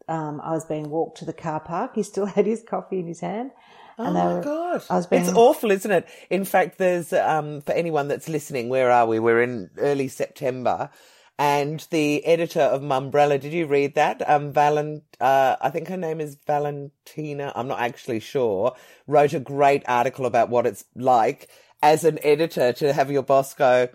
[0.09, 1.93] um, I was being walked to the car park.
[1.95, 3.51] He still had his coffee in his hand.
[3.99, 6.07] Oh And they my were- god, I was being- it's awful, isn't it?
[6.31, 9.19] In fact, there's um, for anyone that's listening, where are we?
[9.19, 10.91] We're in early September,
[11.39, 13.41] and the editor of Mumbrella.
[13.41, 14.29] Did you read that?
[14.29, 17.53] Um, Valent, uh, I think her name is Valentina.
[17.57, 18.75] I'm not actually sure.
[19.07, 21.49] Wrote a great article about what it's like
[21.83, 23.89] as an editor to have your boss go.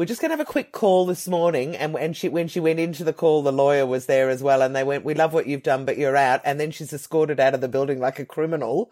[0.00, 2.58] We're just going to have a quick call this morning, and and she when she
[2.58, 5.34] went into the call, the lawyer was there as well, and they went, "We love
[5.34, 8.18] what you've done, but you're out." And then she's escorted out of the building like
[8.18, 8.90] a criminal,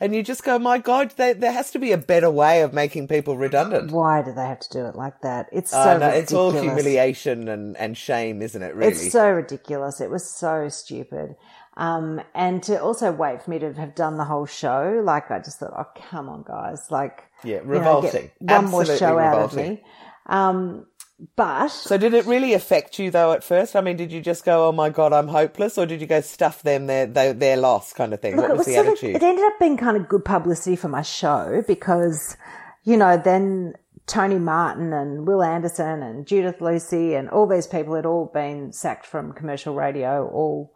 [0.00, 2.72] and you just go, "My God, there, there has to be a better way of
[2.72, 5.46] making people redundant." Why do they have to do it like that?
[5.52, 6.22] It's so Uh, no, ridiculous.
[6.24, 8.74] it's all humiliation and, and shame, isn't it?
[8.74, 10.00] Really, It's so ridiculous.
[10.00, 11.36] It was so stupid.
[11.76, 15.38] Um, and to also wait for me to have done the whole show, like I
[15.38, 18.32] just thought, oh come on, guys, like Yeah, you know, revolting.
[18.40, 19.84] one more Absolutely show out of me.
[20.28, 20.86] Um,
[21.34, 23.74] but So did it really affect you though at first?
[23.74, 26.20] I mean, did you just go, "Oh my God, I'm hopeless," or did you go,
[26.20, 28.36] "Stuff them, they're they, they're lost," kind of thing?
[28.36, 29.16] Look, what it was, was the attitude?
[29.16, 32.36] of, it ended up being kind of good publicity for my show because,
[32.84, 33.74] you know, then
[34.06, 38.72] Tony Martin and Wil Anderson and Judith Lucy and all these people had all been
[38.72, 40.72] sacked from commercial radio, all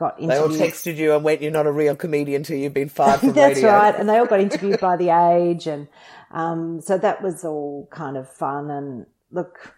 [0.00, 2.88] got they all texted you and went, "You're not a real comedian till you've been
[2.88, 3.94] fired from That's radio." right.
[3.94, 5.68] And they all got interviewed by The Age.
[5.68, 5.86] And
[6.32, 8.70] um, so that was all kind of fun.
[8.70, 9.74] And look,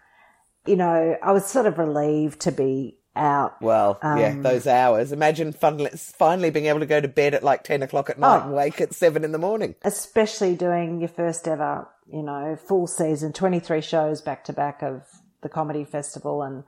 [0.65, 3.61] you know, I was sort of relieved to be out.
[3.61, 5.11] Well, yeah, Um, those hours.
[5.11, 8.39] Imagine finally, finally being able to go to bed at like 10 o'clock at night
[8.41, 8.45] Oh.
[8.47, 9.75] and wake at 7 in the morning.
[9.83, 15.03] especially doing your first ever, you know, full season, 23 shows back to back of
[15.43, 16.63] the comedy festival and,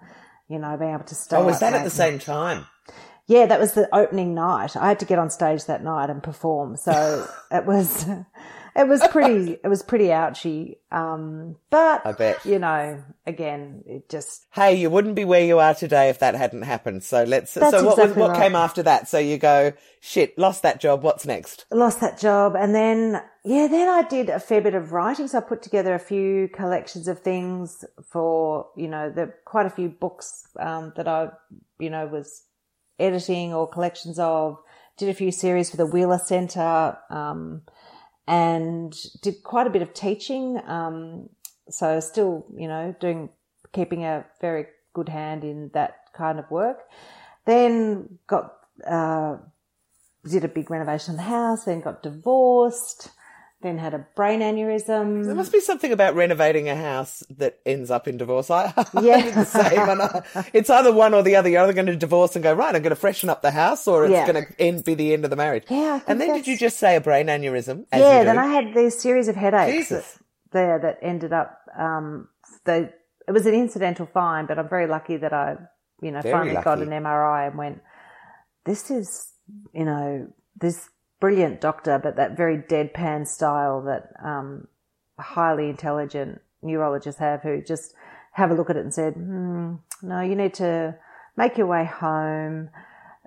[0.47, 1.35] you know, being able to stay.
[1.37, 2.67] Oh, was that at the same time?
[3.27, 4.75] Yeah, that was the opening night.
[4.75, 6.77] I had to get on stage that night and perform.
[6.77, 8.05] So it was,
[8.75, 10.77] it was pretty, it was pretty ouchy.
[10.91, 12.45] Um, but I bet.
[12.45, 16.35] you know, again, it just, Hey, you wouldn't be where you are today if that
[16.35, 17.03] hadn't happened.
[17.03, 17.55] So let's.
[17.55, 18.41] That's so what was what right.
[18.41, 19.09] came after that?
[19.09, 21.01] So you go, shit, lost that job.
[21.01, 21.65] What's next?
[21.71, 25.37] lost that job and then yeah then i did a fair bit of writing so
[25.37, 29.89] i put together a few collections of things for you know the quite a few
[29.89, 31.29] books um, that i
[31.79, 32.43] you know was
[32.99, 34.57] editing or collections of
[34.97, 37.61] did a few series for the Wheeler Centre um,
[38.27, 41.29] and did quite a bit of teaching um,
[41.69, 43.29] so still you know doing
[43.73, 46.79] keeping a very good hand in that kind of work.
[47.45, 48.53] Then got
[48.87, 49.37] uh,
[50.27, 53.11] did a big renovation on the house, then got divorced,
[53.61, 55.25] then had a brain aneurysm.
[55.25, 58.51] There must be something about renovating a house that ends up in divorce.
[58.51, 58.65] I,
[59.01, 59.15] Yeah.
[59.15, 60.45] I the same.
[60.53, 61.49] It's either one or the other.
[61.49, 63.87] You're either going to divorce and go, right, I'm going to freshen up the house
[63.87, 64.31] or it's Yeah.
[64.31, 65.63] going to end, be the end of the marriage.
[65.69, 67.85] Yeah, And then did you just say a brain aneurysm?
[67.91, 68.37] Yeah, then?
[68.37, 70.05] I had these series of headaches that,
[70.51, 72.27] there that ended up, um,
[72.65, 72.89] they,
[73.27, 75.55] it was an incidental find, but I'm very lucky that I,
[76.01, 77.81] you know, Very finally got an MRI and went,
[78.65, 79.31] this is,
[79.73, 80.27] you know,
[80.59, 80.87] this
[81.25, 84.67] brilliant doctor, but that very deadpan style that, um,
[85.17, 87.95] highly intelligent neurologists have who just
[88.33, 90.95] have a look at it and said, hmm, no, you need to
[91.35, 92.69] make your way home,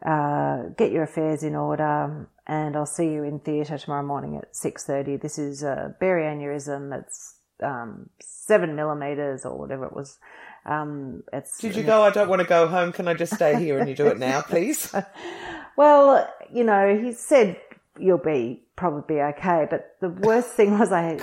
[0.07, 4.55] uh, get your affairs in order, and I'll see you in theatre tomorrow morning at
[4.55, 5.17] six thirty.
[5.17, 6.97] This is a berry aneurysm.
[7.01, 10.19] It's um, seven millimeters or whatever it was.
[10.65, 12.93] Um, it's Did you go, I don't want to go home.
[12.93, 14.95] Can I just stay here and you do it now, please?
[15.77, 17.61] well, you know, he said
[18.01, 21.19] you'll be probably okay, but the worst thing was I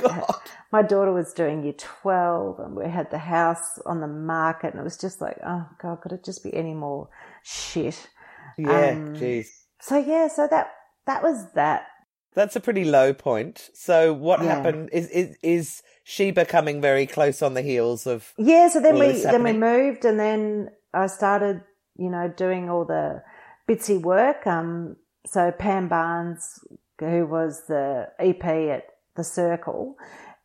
[0.72, 4.80] my daughter was doing year twelve, and we had the house on the market, and
[4.80, 7.10] it was just like, oh god, could it just be any more
[7.44, 8.10] shit?
[8.58, 9.48] Yeah, Um, jeez.
[9.82, 10.72] So yeah, so that
[11.06, 11.88] that was that.
[12.34, 13.70] That's a pretty low point.
[13.74, 14.56] So what Yeah.
[14.56, 19.00] happened is, is, is she becoming very close on the heels of, Yeah, so then
[19.00, 21.62] we then we moved, and then I started,
[21.98, 23.24] you know, doing all the
[23.70, 24.46] bitsy work.
[24.46, 26.64] Um, so Pam Barnes,
[27.00, 28.86] who was the EP at
[29.16, 29.98] the Circle,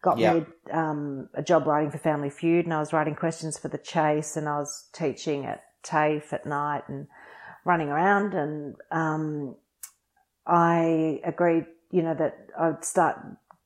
[0.03, 0.35] got Yeah.
[0.35, 3.79] me um, a job writing for Family Feud, and I was writing questions for the
[3.79, 7.07] Chase, and I was teaching at TAFE at night and
[7.64, 9.57] running around, and um,
[10.47, 13.19] I agreed, you know, that I'd start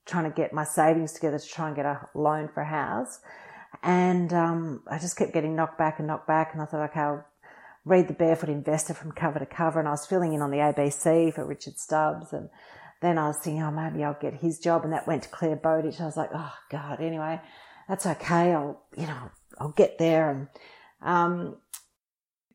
[0.07, 3.21] trying to get my savings together to try and get a loan for a house.
[3.83, 6.53] And um, I just kept getting knocked back and knocked back.
[6.53, 7.25] And I thought, okay, I'll
[7.85, 9.79] read The Barefoot Investor from cover to cover.
[9.79, 12.33] And I was filling in on the ABC for Richard Stubbs.
[12.33, 12.49] And
[13.03, 14.85] then I was thinking, oh, maybe I'll get his job.
[14.85, 16.01] And that went to Clare Bowditch.
[16.01, 17.41] I was like, oh, God, anyway,
[17.89, 18.53] that's okay.
[18.53, 20.31] I'll, you know, I'll get there.
[20.31, 20.49] And
[21.03, 21.57] um,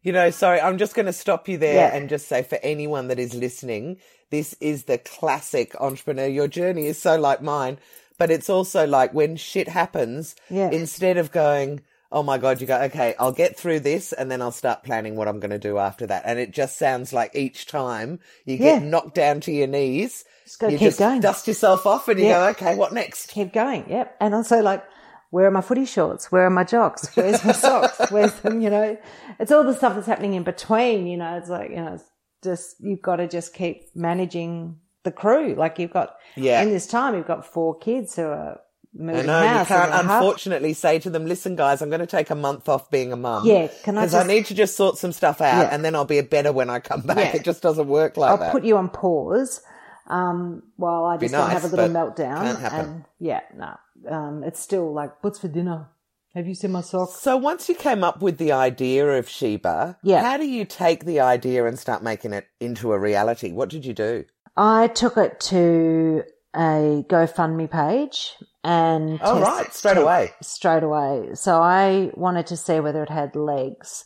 [0.02, 1.96] you know, sorry, I'm just going to stop you there Yeah.
[1.96, 3.98] and just say for anyone that is listening,
[4.32, 6.26] this is the classic entrepreneur.
[6.28, 7.78] Your journey is so like mine,
[8.18, 10.72] but it's also like when shit happens, Yeah.
[10.72, 14.42] instead of going, oh my God, you go, okay, I'll get through this and then
[14.42, 16.24] I'll start planning what I'm going to do after that.
[16.26, 18.88] And it just sounds like each time you get Yeah.
[18.88, 21.22] knocked down to your knees, Just you keep just going.
[21.22, 22.34] dust yourself off and you Yeah.
[22.46, 23.28] go, okay, what next?
[23.30, 23.86] keep going.
[23.88, 24.16] Yep.
[24.20, 24.84] And also like,
[25.32, 26.32] where are my footy shorts?
[26.32, 27.16] Where are my jocks?
[27.16, 28.00] Where's my socks?
[28.12, 28.60] Where's them?
[28.62, 28.98] You know,
[29.40, 31.06] it's all the stuff that's happening in between.
[31.06, 32.10] You know, it's like you know, it's
[32.44, 35.54] just you've got to just keep managing the crew.
[35.54, 36.64] Like you've got Yeah.
[36.64, 38.60] in this time, you've got four kids who are
[38.98, 41.90] I moving know you can't and a half- unfortunately say to them, listen guys, I'm
[41.90, 43.46] going to take a month off being a mum.
[43.46, 45.70] Yeah, can I Because I need to just sort some stuff out Yeah.
[45.72, 47.18] and then I'll be a better when I come back.
[47.18, 47.36] Yeah.
[47.40, 48.46] It just doesn't work like that.
[48.48, 49.62] I'll put you on pause
[50.08, 52.42] while while I just wanna have a little meltdown.
[52.42, 52.80] can't happen.
[52.80, 53.78] And yeah, no,
[54.10, 55.88] um, it's still like, what's for dinner?
[56.36, 57.16] Have you seen my socks?
[57.22, 60.22] so once you came up with the idea of Shebah, Yeah.
[60.24, 63.52] how do you take the idea and start making it into a reality?
[63.52, 64.26] What did you do?
[64.58, 66.24] I took it to
[66.56, 70.32] a GoFundMe page and Oh, right, straight away.
[70.42, 71.30] straight away.
[71.36, 74.06] So I wanted to see whether it had legs,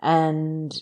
[0.00, 0.72] and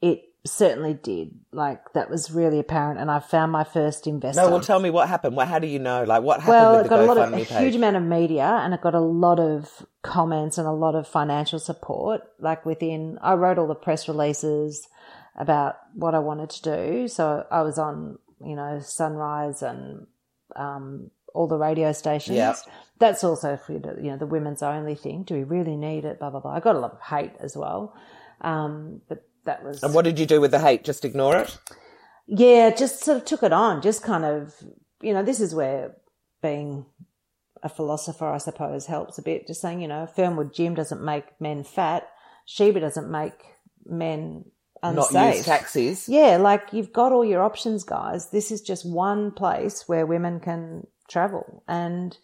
[0.00, 1.38] it certainly did.
[1.52, 4.42] Like that was really apparent, and I found my first investor.
[4.42, 5.36] No, well, tell me what happened.
[5.36, 6.04] Well, how do you know?
[6.04, 8.74] Like, what happened Well, it got a lot of a huge amount of media, and
[8.74, 12.22] it got a lot of comments and a lot of financial support.
[12.38, 14.88] Like within, I wrote all the press releases
[15.36, 17.08] about what I wanted to do.
[17.08, 20.06] So I was on, you know, Sunrise and
[20.56, 22.36] um, all the radio stations.
[22.36, 22.56] Yep.
[22.98, 25.24] That's also for you know the women's only thing.
[25.24, 26.18] Do we really need it?
[26.18, 26.52] Blah blah blah.
[26.52, 27.96] I got a lot of hate as well,
[28.40, 30.84] um, but that was and what did you do with the hate?
[30.84, 31.58] Just ignore it?
[32.26, 33.82] yeah, just sort of took it on.
[33.82, 34.54] Just kind of,
[35.00, 35.96] you know, this is where
[36.40, 36.86] being
[37.62, 39.46] a philosopher, I suppose, helps a bit.
[39.46, 42.08] Just saying, you know, Fernwood Gym doesn't make men fat.
[42.48, 43.34] Shebah doesn't make
[43.84, 44.44] men
[44.82, 45.12] unsafe.
[45.12, 46.08] Not use taxis?
[46.08, 48.30] Yeah, like you've got all your options, guys.
[48.30, 52.16] This is just one place where women can travel and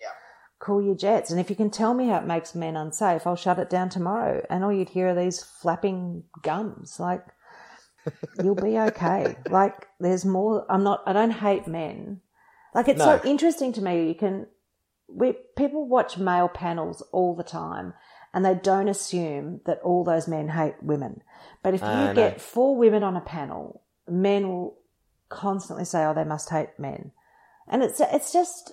[0.59, 1.31] cool your jets.
[1.31, 3.88] And if you can tell me how it makes men unsafe, I'll shut it down
[3.88, 4.44] tomorrow.
[4.51, 6.98] And all you'd hear are these flapping gums.
[6.98, 7.24] Like,
[8.42, 9.37] you'll be okay.
[9.48, 10.66] Like, there's more.
[10.68, 12.20] I'm not, I don't hate men.
[12.74, 13.18] Like, it's No.
[13.18, 14.09] so interesting to me.
[14.09, 14.46] You can,
[15.09, 17.94] we, people watch male panels all the time
[18.35, 21.22] and they don't assume that all those men hate women.
[21.62, 22.14] But if you know.
[22.14, 24.79] get four women on a panel, men will
[25.29, 27.12] constantly say, "Oh, they must hate men,"
[27.66, 28.72] and it's it's just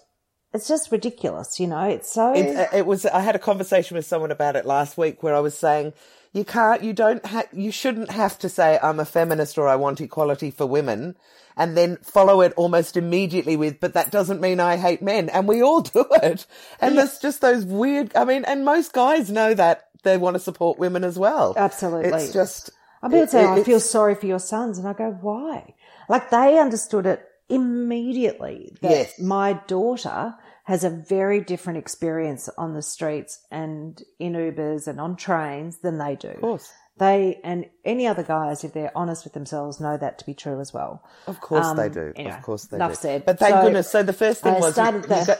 [0.55, 1.83] it's just ridiculous, you know.
[1.83, 2.33] It's so.
[2.33, 3.05] It, uh, it was.
[3.05, 5.93] I had a conversation with someone about it last week where I was saying
[6.35, 9.77] you can't, you don't have, you shouldn't have to say I'm a feminist or I
[9.77, 11.15] want equality for women
[11.55, 15.29] and then follow it almost immediately with, but that doesn't mean I hate men.
[15.29, 16.45] And we all do it.
[16.81, 20.39] And there's just those weird, I mean, and most guys know that they want to
[20.41, 21.53] support women as well.
[21.55, 22.11] Absolutely.
[22.11, 22.69] It's just.
[23.01, 24.77] I mean, say, I feel sorry for your sons.
[24.77, 25.73] And I go, why?
[26.09, 29.19] Like they understood it immediately that Yes.
[29.19, 35.15] my daughter has a very different experience on the streets and in Ubers and on
[35.15, 36.29] trains than they do.
[36.29, 36.71] Of course.
[36.97, 40.61] They and any other guys, if they're honest with themselves, know that to be true
[40.61, 41.03] as well.
[41.27, 42.13] Of course Um, they do.
[42.15, 42.95] anyway, of course they enough do.
[42.97, 43.25] said.
[43.25, 43.89] But thank So, goodness.
[43.91, 45.35] So the first thing I was you- started you the- go-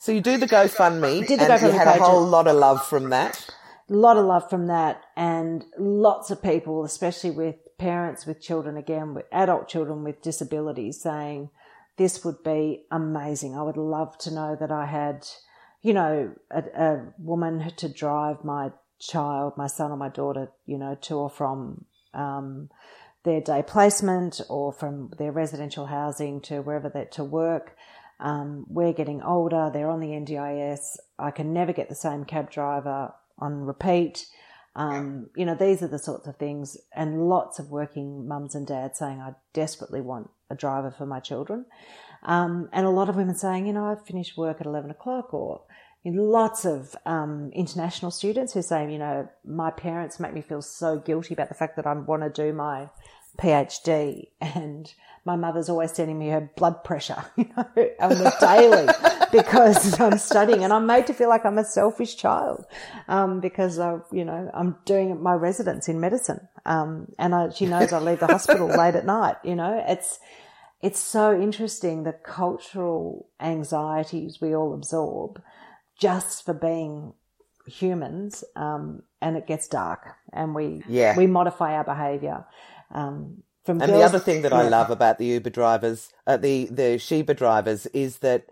[0.00, 2.84] so you do the GoFundMe, Did the and you had a whole lot of love
[2.84, 3.48] from that.
[3.88, 8.76] a lot of love from that and lots of people, especially with parents with children
[8.76, 11.50] again, with adult children with disabilities saying
[11.96, 13.56] this would be amazing.
[13.56, 15.26] I would love to know that I had,
[15.82, 20.78] you know, a, a woman to drive my child, my son or my daughter, you
[20.78, 22.70] know, to or from, um,
[23.24, 27.76] their day placement or from their residential housing to wherever they're to work.
[28.18, 29.70] Um, we're getting older.
[29.72, 30.96] They're on the NDIS.
[31.18, 34.26] I can never get the same cab driver on repeat.
[34.74, 38.66] Um, you know, these are the sorts of things, and lots of working mums and
[38.66, 41.66] dads saying, I desperately want a driver for my children.
[42.22, 45.34] Um, and a lot of women saying, you know, I finished work at 11 o'clock,
[45.34, 45.62] or
[46.04, 50.40] you know, lots of um, international students who say, you know, my parents make me
[50.40, 52.88] feel so guilty about the fact that I want to do my
[53.38, 54.92] PhD, and
[55.24, 57.64] my mother's always sending me her blood pressure, you know,
[58.00, 58.86] on the daily
[59.32, 62.64] because I'm studying, and I'm made to feel like I'm a selfish child
[63.08, 67.66] um, because I, you know, I'm doing my residence in medicine, um, and I, she
[67.66, 69.36] knows I leave the hospital late at night.
[69.42, 70.20] You know, it's
[70.80, 75.42] it's so interesting the cultural anxieties we all absorb
[75.98, 77.14] just for being
[77.66, 81.16] humans, um, and it gets dark, and we Yeah.
[81.16, 82.44] we modify our behaviour.
[82.90, 86.66] Um, from And the other thing that I love about the Uber drivers, uh, the
[86.66, 88.46] the Shebah drivers, is that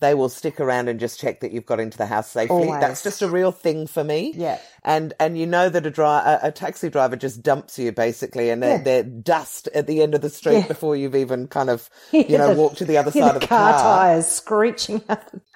[0.00, 2.66] they will stick around and just check that you've got into the house safely.
[2.66, 2.80] Always.
[2.80, 4.32] That's just a real thing for me.
[4.36, 4.58] Yeah.
[4.84, 8.50] And and you know that a dri- a, a taxi driver just dumps you basically,
[8.50, 8.82] and they're, Yeah.
[8.82, 10.66] they're dust at the end of the street Yeah.
[10.68, 13.40] before you've even kind of you know the- walked to the other side the of
[13.40, 13.82] the car, car.
[13.82, 15.02] tires screeching.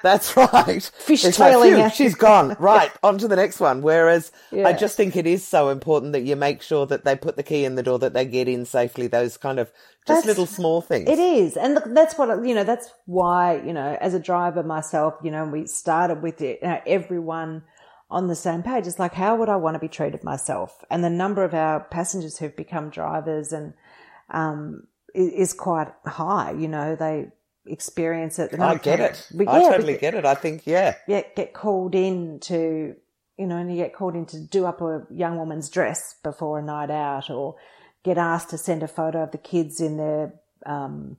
[0.02, 0.82] That's right.
[0.98, 2.56] Fish It's like, tailing at she's gone.
[2.58, 3.82] Right, on to the next one.
[3.82, 7.36] Whereas I just think it is so important that you make sure that they put
[7.36, 9.68] the key in the door, that they get in safely, those kind of
[10.06, 11.08] just That's- little small things.
[11.08, 12.64] It is, and look, that's what you know.
[12.64, 16.60] That's why you know, as a driver myself, you know, we started with it.
[16.62, 17.62] You know, everyone
[18.10, 18.86] on the same page.
[18.86, 20.84] It's like, how would I want to be treated myself?
[20.90, 23.74] And the number of our passengers who've become drivers and
[24.30, 26.52] um, is quite high.
[26.52, 27.28] You know, they
[27.70, 28.50] experience it.
[28.52, 29.26] the I get it.
[29.34, 30.24] we- I totally get it.
[30.24, 30.96] I think, yeah.
[31.06, 32.94] yeah, get called in to,
[33.38, 36.58] you know, and you get called in to do up a young woman's dress before
[36.58, 37.56] a night out or
[38.02, 40.32] get asked to send a photo of the kids in their,
[40.66, 41.16] um,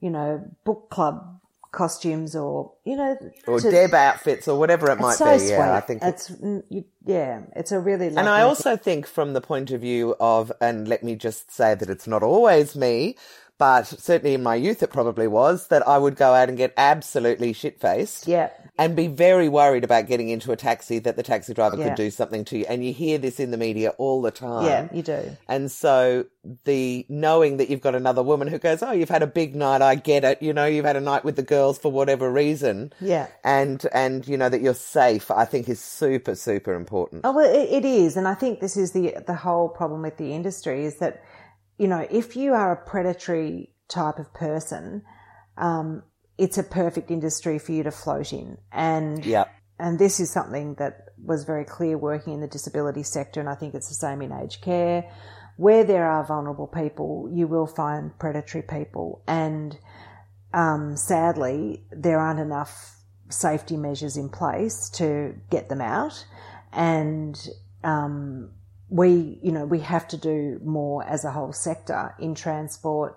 [0.00, 1.36] you know, book club
[1.72, 5.38] costumes or, you know, Or to- Deb outfits or whatever it might so be.
[5.38, 5.50] sweet.
[5.50, 6.02] Yeah, I think.
[6.02, 9.80] it's, mm, you, yeah, it's a really and I also think from the point of
[9.80, 13.16] view of, and let me just say that it's not always me,
[13.60, 16.72] but certainly in my youth it probably was, that I would go out and get
[16.78, 18.26] absolutely shit faced.
[18.26, 18.48] Yeah.
[18.78, 21.88] And be very worried about getting into a taxi that the taxi driver Yeah.
[21.88, 22.64] could do something to you.
[22.66, 24.64] And you hear this in the media all the time.
[24.64, 25.36] Yeah, you do.
[25.46, 26.24] And so
[26.64, 29.82] the knowing that you've got another woman who goes, Oh, you've had a big night.
[29.82, 30.40] I get it.
[30.40, 32.94] You know, you've had a night with the girls for whatever reason.
[32.98, 33.26] Yeah.
[33.44, 37.20] And, and, you know, that you're safe, I think is super, super important.
[37.26, 38.16] Oh, well, it, it is.
[38.16, 41.22] And I think this is the, the whole problem with the industry is that,
[41.80, 45.02] you know, if you are a predatory type of person,
[45.56, 46.02] um,
[46.36, 48.58] it's a perfect industry for you to float in.
[48.70, 49.46] And, Yeah.
[49.78, 53.40] and this is something that was very clear working in the disability sector.
[53.40, 55.10] And I think it's the same in aged care.
[55.56, 59.22] Where there are vulnerable people, you will find predatory people.
[59.26, 59.78] And,
[60.52, 62.98] um, sadly, there aren't enough
[63.30, 66.26] safety measures in place to get them out.
[66.72, 67.34] And,
[67.82, 68.50] um,
[68.90, 73.16] we, you know, we have to do more as a whole sector in transport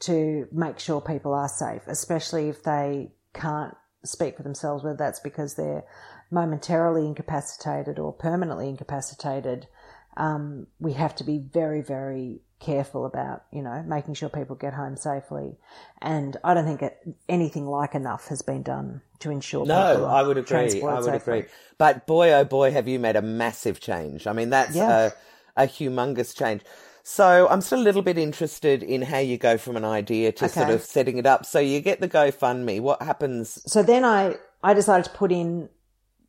[0.00, 5.20] to make sure people are safe, especially if they can't speak for themselves, whether that's
[5.20, 5.84] because they're
[6.32, 9.68] momentarily incapacitated or permanently incapacitated.
[10.16, 14.72] Um, we have to be very, very careful about, you know, making sure people get
[14.74, 15.56] home safely.
[16.00, 16.96] And I don't think it,
[17.28, 20.82] anything like enough has been done to ensure No, I would agree.
[20.82, 21.38] I would safely.
[21.40, 21.50] agree.
[21.78, 24.26] But boy, oh boy, have you made a massive change.
[24.26, 25.10] I mean, that's Yeah.
[25.56, 26.62] a, a humongous change.
[27.02, 30.48] So I'm still a little bit interested in how you go from an idea to
[30.48, 31.44] sort of setting it up.
[31.44, 32.80] So you get the GoFundMe.
[32.80, 33.60] What happens?
[33.66, 35.68] So then I, I decided to put in,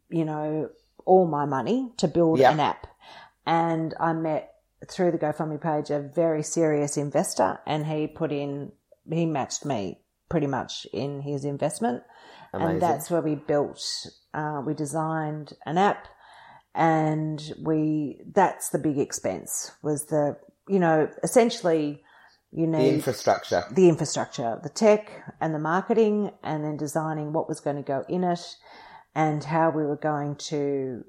[0.09, 0.69] you know,
[1.05, 2.51] all my money to build Yeah.
[2.53, 2.87] an app.
[3.45, 4.52] And I met
[4.89, 8.71] through the GoFundMe page a very serious investor and he put in,
[9.09, 12.03] he matched me pretty much in his investment.
[12.53, 12.71] Amazing.
[12.71, 13.81] And that's where we built,
[14.33, 16.07] uh, we designed an app
[16.75, 22.03] and we, that's the big expense was the, you know, essentially
[22.51, 23.63] you The need infrastructure.
[23.71, 25.11] the infrastructure, the tech
[25.41, 28.55] and the marketing, and then designing what was going to go in it
[29.15, 31.03] and how we were going to,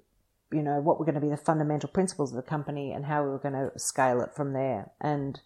[0.54, 3.24] you know, what were going to be the fundamental principles of the company and how
[3.24, 4.90] we were going to scale it from there.
[5.00, 5.40] And,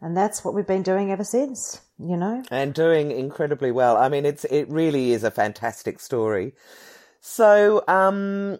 [0.00, 2.42] and that's what we've been doing ever since, you know?
[2.50, 3.96] and doing incredibly well.
[3.96, 6.54] I mean, it's it really is a fantastic story.
[7.20, 8.58] So, um,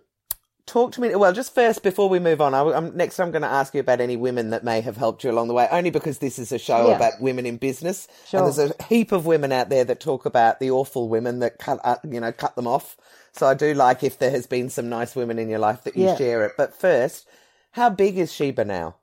[0.71, 1.15] talk to me.
[1.15, 3.81] Well, just first before we move on, I, am next I'm going to ask you
[3.81, 5.69] about any women that may have helped you along the way.
[5.71, 6.97] Only because this is a show Yeah.
[6.97, 8.41] about women in business, Sure.
[8.41, 11.59] and there's a heap of women out there that talk about the awful women that
[11.59, 12.97] cut uh, you know cut them off.
[13.33, 15.97] So I do like if there has been some nice women in your life that
[15.97, 16.17] you Yeah.
[16.17, 16.53] share it.
[16.57, 17.27] But first,
[17.73, 18.97] how big is Shebah now?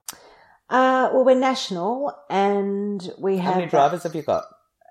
[0.69, 3.53] Uh, well, we're national and we have.
[3.53, 4.43] How many drivers have you got?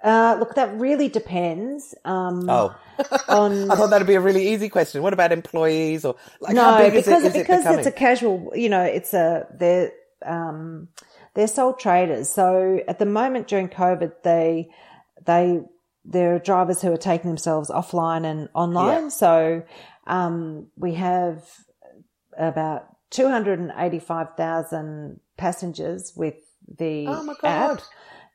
[0.06, 1.94] Uh, look, that really depends.
[2.04, 2.74] Um, Oh,
[3.28, 5.02] on I thought that'd be a really easy question.
[5.02, 7.26] What about employees or like no, how big is because it?
[7.28, 7.78] Is because becoming?
[7.80, 8.52] it's a casual.
[8.54, 9.90] You know, it's a they're
[10.24, 10.88] um,
[11.34, 12.28] they're sole traders.
[12.30, 14.70] So at the moment during COVID, they
[15.24, 15.60] they
[16.04, 19.02] there are drivers who are taking themselves offline and online.
[19.04, 19.08] Yeah.
[19.08, 19.62] So
[20.06, 21.42] um, we have
[22.38, 26.36] about two hundred and eighty five thousand passengers with
[26.78, 27.78] the Oh my God.
[27.78, 27.82] app.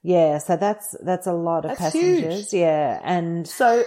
[0.04, 2.24] Yeah, so that's that's a lot of That's huge.
[2.24, 2.54] passengers.
[2.54, 3.84] Yeah, and So,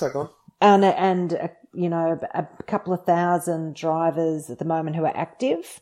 [0.00, 0.28] go on.
[0.60, 5.16] and and uh, you know a, couple of thousand drivers at the moment who are
[5.16, 5.80] active.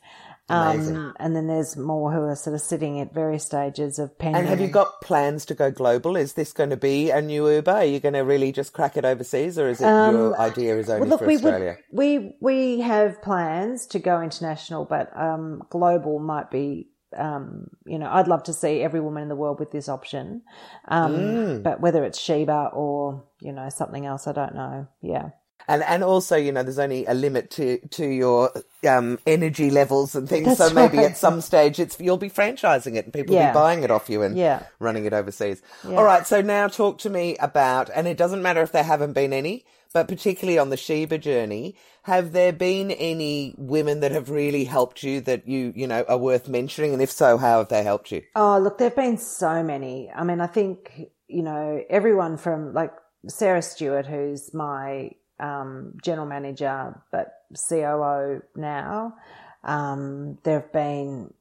[0.49, 4.39] Um, and then there's more who are sort of sitting at various stages of pending.
[4.41, 6.17] And have you got plans to go global?
[6.17, 7.71] Is this going to be a new Uber?
[7.71, 10.89] Are you going to really just crack it overseas, or is it your idea is
[10.89, 11.77] only Um, Well, look, for we Australia?
[11.93, 16.89] would, we we have plans to go international, but um, global might be.
[17.17, 20.43] Um, you know, I'd love to see every woman in the world with this option,
[20.87, 21.63] um, Mm.
[21.63, 24.87] but whether it's Shebah or you know something else, I don't know.
[25.01, 25.29] Yeah.
[25.67, 28.51] And and also, you know, there's only a limit to to your
[28.87, 30.57] um, energy levels and things.
[30.57, 31.11] That's so maybe right.
[31.11, 34.09] at some stage, it's you'll be franchising it and people will be buying it off
[34.09, 34.63] you and Yeah.
[34.79, 35.61] running it overseas.
[35.85, 36.25] All right.
[36.25, 39.65] So now talk to me about, and it doesn't matter if there haven't been any,
[39.93, 45.03] but particularly on the Shebah journey, have there been any women that have really helped
[45.03, 46.93] you that you you know are worth mentioning?
[46.93, 48.23] And if so, how have they helped you?
[48.35, 50.09] Oh, look, there've been so many.
[50.09, 50.91] I mean, I think,
[51.27, 52.91] you know, everyone from like
[53.27, 55.11] Sarah Stewart, who's my
[55.41, 57.33] um, general manager, but
[57.69, 59.15] COO now.
[59.63, 61.33] Um, there have been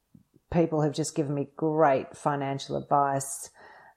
[0.52, 3.50] people who've just given me great financial advice.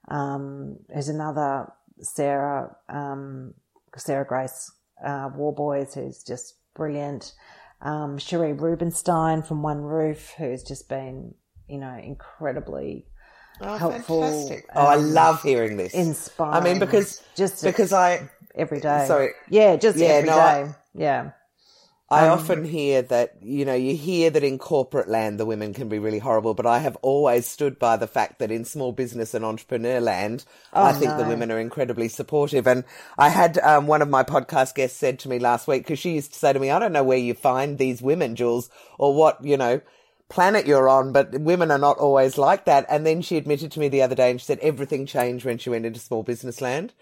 [0.09, 3.53] Um, there's another Sarah, um,
[3.97, 4.71] Sarah Grace
[5.03, 7.33] uh, Warboys, who's just brilliant.
[7.81, 11.33] Um, Cherie Rubenstein from One Roof, who's just been,
[11.67, 13.07] you know, incredibly
[13.61, 14.65] Oh, helpful, fantastic.
[14.75, 15.93] Oh, I um, love hearing this.
[15.93, 16.53] inspiring.
[16.55, 19.05] I mean, because just because I every day.
[19.07, 19.31] sorry.
[19.49, 20.35] yeah, just Yeah, every day.
[20.35, 21.31] no, I- yeah,
[22.09, 25.73] I Um, often hear that, you know, you hear that in corporate land the women
[25.73, 28.91] can be really horrible, but I have always stood by the fact that in small
[28.91, 30.45] business and entrepreneur land,
[30.77, 32.67] I think the Oh, women are incredibly supportive.
[32.67, 32.83] And
[33.17, 36.13] I had um, one of my podcast guests said to me last week, because she
[36.13, 39.15] used to say to me, I don't know where you find these women, Jules, or
[39.15, 39.81] what, you know,
[40.29, 42.85] planet you're on, but women are not always like that.
[42.89, 45.57] And then she admitted to me the other day and she said everything changed when
[45.57, 46.93] she went into small business land.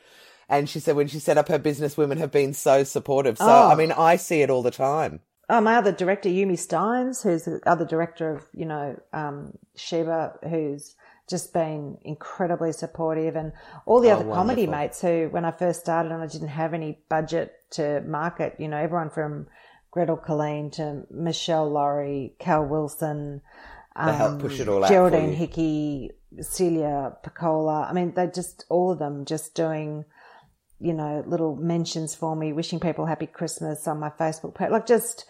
[0.52, 3.38] And she said when she set up her business, women have been so supportive.
[3.40, 3.70] So, Oh.
[3.70, 5.22] I mean, I see it all the time.
[5.50, 10.48] Oh, my other director, Yumi Stynes, who's the other director of, you know, um, Shebah,
[10.50, 10.96] who's
[11.30, 13.54] just been incredibly supportive and
[13.86, 16.74] all the Oh, other comedy mates who, when I first started and I didn't have
[16.74, 19.48] any budget to market, you know, everyone from
[19.92, 23.42] Gretel Killeen to Michelle Laurie, Cal Wilson,
[23.96, 25.34] help push it all Geraldine.
[25.34, 27.88] Hickey, Celia Pacquola.
[27.90, 30.06] I mean, they just, all of them just doing,
[30.82, 34.72] you know, little mentions for me, wishing people happy Christmas on my Facebook page.
[34.72, 35.26] Like just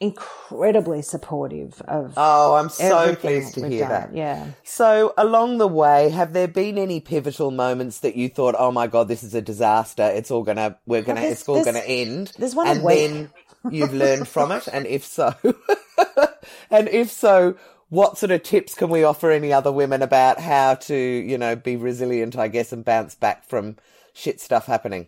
[0.00, 3.90] incredibly supportive of Oh, I'm so pleased to hear done.
[3.90, 4.16] that.
[4.16, 4.46] Yeah.
[4.64, 8.88] So, along the way, have there been any pivotal moments that you thought, "Oh my
[8.88, 10.02] god, this is a disaster.
[10.02, 13.30] It's all gonna, we're gonna, it's all gonna end." there's one and then
[13.70, 14.66] you've learned from it.
[14.66, 15.34] And if so,
[16.70, 17.56] and if so,
[17.88, 21.54] what sort of tips can we offer any other women about how to, you know,
[21.54, 23.76] be resilient, I guess, and bounce back from
[24.12, 25.06] shit stuff happening?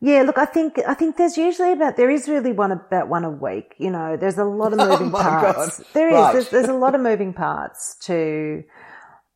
[0.00, 3.24] Yeah, look, I think I think there's usually about there is really one about one
[3.24, 3.74] a week.
[3.78, 5.78] You know, there's a lot of Oh moving my parts.
[5.78, 5.86] God.
[5.92, 6.32] There is Right.
[6.32, 8.64] there's, there's a lot of moving parts to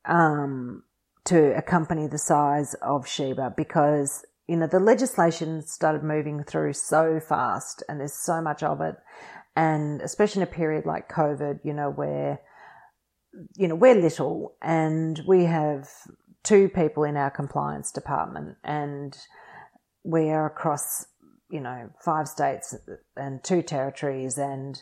[0.04, 0.82] um
[1.26, 7.20] to accompany the size of Shebah because you know the legislation started moving through so
[7.20, 8.96] fast and there's so much of it,
[9.54, 12.40] and especially in a period like COVID, you know where
[13.56, 15.88] you know we're little and we have
[16.46, 19.18] two people in our compliance department and
[20.06, 21.06] we are across,
[21.50, 22.74] you know, five states
[23.16, 24.80] and two territories, and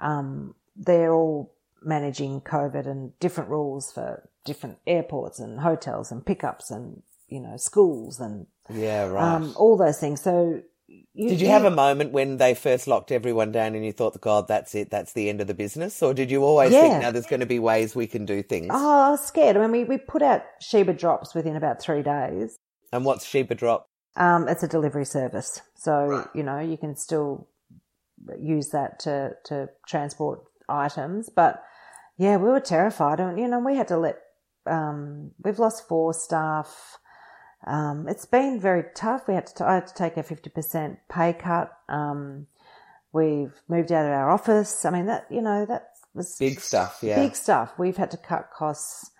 [0.00, 6.70] um, they're all managing COVID and different rules for different airports and hotels and pickups
[6.70, 9.34] and you know schools and Yeah, right.
[9.36, 10.20] um, all those things.
[10.20, 10.62] So,
[11.14, 14.20] you, did you have a moment when they first locked everyone down and you thought,
[14.20, 16.02] God, that's it, that's the end of the business?
[16.02, 16.80] Or did you always Yeah.
[16.82, 18.68] think, now there's going to be ways we can do things?
[18.70, 19.56] Oh, I was scared.
[19.56, 22.56] I mean, we, we put out Shebah drops within about three days.
[22.92, 23.86] And what's Shebah Drop?
[24.16, 27.48] Um, it's a delivery service, so you know you can still
[28.38, 31.28] use that to to transport items.
[31.34, 31.60] But
[32.16, 34.18] yeah, we were terrified, and you know we had to let.
[34.66, 36.98] Um, we've lost four staff.
[37.66, 39.26] Um, it's been very tough.
[39.26, 39.64] We had to.
[39.64, 41.72] I had to take a fifty percent pay cut.
[41.88, 42.46] Um,
[43.12, 44.84] we've moved out of our office.
[44.84, 47.16] I mean that you know that was Big stuff, yeah.
[47.16, 47.72] big stuff.
[47.78, 49.10] We've had to cut costs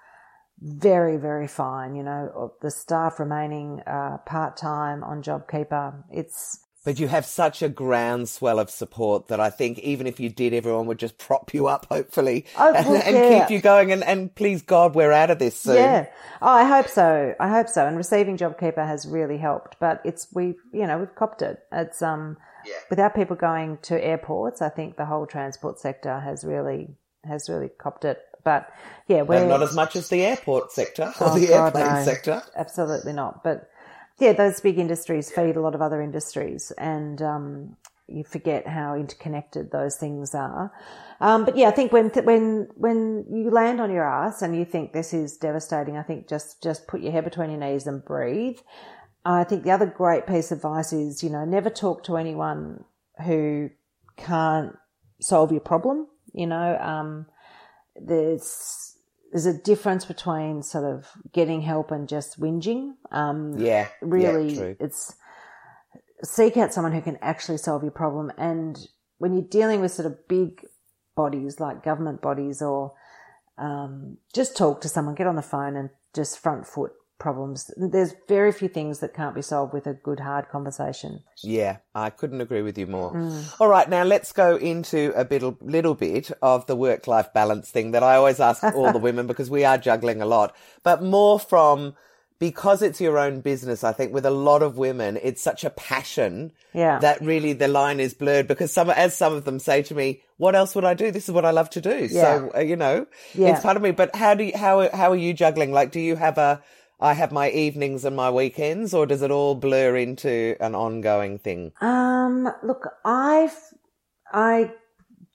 [0.60, 1.94] very, very fine.
[1.96, 6.04] You know, the staff remaining uh, part time on JobKeeper.
[6.10, 10.28] It's But you have such a groundswell of support that I think even if you
[10.28, 13.40] did, everyone would just prop you up, hopefully, Oh, and, well, and yeah.
[13.40, 13.90] keep you going.
[13.90, 15.76] And, and please God, we're out of this soon.
[15.76, 16.06] yeah.
[16.42, 17.34] Oh, I hope so.
[17.40, 17.86] I hope so.
[17.86, 19.76] And receiving JobKeeper has really helped.
[19.80, 21.58] But it's we, you know, we've copped it.
[21.72, 22.74] It's um, yeah.
[22.90, 26.88] without people going to airports, I think the whole transport sector has really
[27.24, 28.20] has really copped it.
[28.44, 28.68] But
[29.08, 31.94] yeah, we're And not as much as the airport sector or Oh, the God, airplane
[31.94, 32.04] no.
[32.04, 32.42] sector.
[32.54, 33.42] Absolutely not.
[33.42, 33.70] But
[34.18, 38.94] yeah, those big industries feed a lot of other industries, and um, you forget how
[38.94, 40.72] interconnected those things are.
[41.20, 44.64] Um, but yeah, I think when when when you land on your ass and you
[44.64, 48.04] think this is devastating, I think just just put your head between your knees and
[48.04, 48.58] breathe.
[49.24, 52.84] I think the other great piece of advice is you know never talk to anyone
[53.24, 53.70] who
[54.16, 54.76] can't
[55.20, 56.06] solve your problem.
[56.32, 57.26] You know, um,
[57.96, 58.93] there's
[59.34, 62.92] there's a difference between sort of getting help and just whinging.
[63.10, 65.12] Um, Yeah, really, yeah, it's
[66.22, 68.30] seek out someone who can actually solve your problem.
[68.38, 68.78] And
[69.18, 70.64] when you're dealing with sort of big
[71.16, 72.92] bodies like government bodies, or
[73.58, 77.70] um, just talk to someone, get on the phone and just front foot problems.
[77.76, 81.20] There's very few things that can't be solved with a good hard conversation.
[81.42, 83.12] Yeah, I couldn't agree with you more.
[83.14, 83.60] Mm.
[83.60, 87.70] All right, now let's go into a bit, little bit of the work life balance
[87.70, 91.02] thing that I always ask all the women because we are juggling a lot, but
[91.02, 91.94] more from
[92.40, 93.84] because it's your own business.
[93.84, 96.98] I think with a lot of women, it's such a passion Yeah.
[96.98, 100.20] that really the line is blurred because some, as some of them say to me,
[100.36, 101.12] what else would I do?
[101.12, 102.08] This is what I love to do.
[102.08, 103.50] So, uh, you know, Yeah.
[103.54, 105.72] it's part of me, but how do you, how, how are you juggling?
[105.72, 106.60] Like, do you have a,
[107.00, 111.38] I have my evenings and my weekends, or does it all blur into an ongoing
[111.38, 111.72] thing?
[111.80, 113.56] Um, look, I've,
[114.32, 114.72] I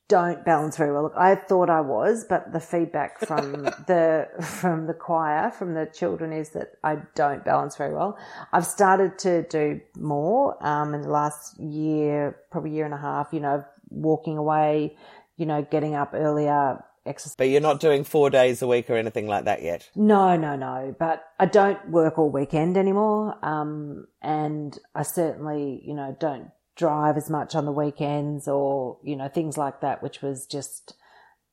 [0.08, 1.04] don't balance very well.
[1.04, 5.86] Look, I thought I was, but the feedback from the, from the choir, from the
[5.86, 8.18] children is that I don't balance very well.
[8.52, 13.30] I've started to do more, um, in the last year, probably year and a half,
[13.32, 14.98] you know, walking away,
[15.38, 17.36] you know, getting up earlier, exercise.
[17.36, 19.90] But you're not doing four days a week or anything like that yet.
[19.96, 20.96] No, no, no.
[20.98, 23.36] But I don't work all weekend anymore.
[23.44, 29.16] Um, and I certainly, you know, don't drive as much on the weekends or, you
[29.16, 30.96] know, things like that, which was just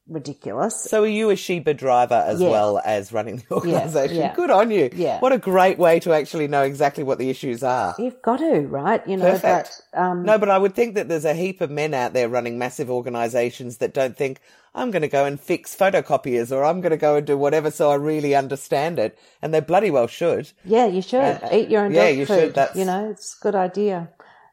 [0.09, 0.85] ridiculous.
[0.85, 2.51] So are you a Shebah driver as Yeah.
[2.51, 4.17] well as running the organisation?
[4.19, 4.35] yeah.
[4.35, 4.89] Good on you.
[4.95, 5.19] Yeah.
[5.21, 7.95] What a great way to actually know exactly what the issues are.
[7.99, 9.07] You've got to, right?
[9.07, 9.83] You know, Perfect.
[9.93, 12.29] but, um, No, but I would think that there's a heap of men out there
[12.29, 14.41] running massive organisations that don't think,
[14.75, 17.71] I'm going to go and fix photocopiers or I'm going to go and do whatever
[17.71, 19.19] so I really understand it.
[19.41, 20.53] And they bloody well should.
[20.65, 22.41] yeah, you should Uh, eat your own yeah, dog you food.
[22.41, 22.55] should.
[22.55, 24.11] That's- You know, it's a good idea.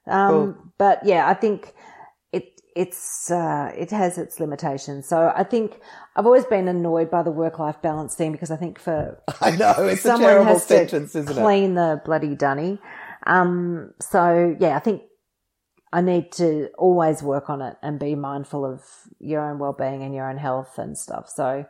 [0.07, 0.55] Um, Cool.
[0.77, 1.73] but yeah, I think
[2.75, 5.07] it's, uh, it has its limitations.
[5.07, 5.79] So I think
[6.15, 9.73] I've always been annoyed by the work-life balance thing because I think for I know,
[9.79, 11.41] it's a terrible sentence, isn't it?
[11.41, 12.79] clean the bloody dunny.
[13.25, 15.03] Um, so yeah, I think
[15.93, 18.81] I need to always work on it and be mindful of
[19.19, 21.29] your own well-being and your own health and stuff.
[21.29, 21.65] So,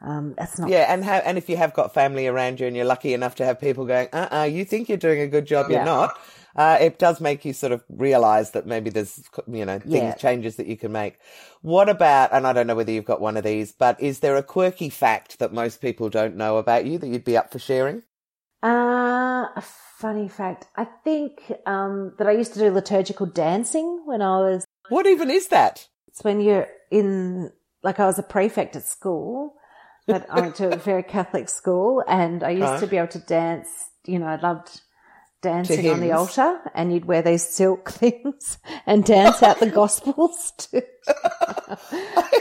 [0.00, 2.74] um, that's not, Yeah, and how, and if you have got family around you and
[2.74, 5.46] you're lucky enough to have people going, uh uh you think you're doing a good
[5.46, 6.18] job, you're not.
[6.58, 10.14] Uh, it does make you sort of realize that maybe there's, you know, things, Yeah.
[10.14, 11.18] changes that you can make.
[11.62, 14.36] What about, and I don't know whether you've got one of these, but is there
[14.36, 17.60] a quirky fact that most people don't know about you that you'd be up for
[17.60, 18.02] sharing?
[18.60, 19.62] Uh, a
[19.98, 20.66] funny fact.
[20.74, 24.64] I think um, that I used to do liturgical dancing when I was.
[24.88, 25.86] What even is that?
[26.08, 27.52] It's when you're in,
[27.84, 29.54] like, I was a prefect at school,
[30.08, 32.80] but I went to a very Catholic school, and I used Right.
[32.80, 33.68] to be able to dance.
[34.04, 34.80] You know, I loved
[35.42, 40.52] dancing on the altar, and you'd wear these silk things and dance out the gospels.
[40.70, 40.82] To,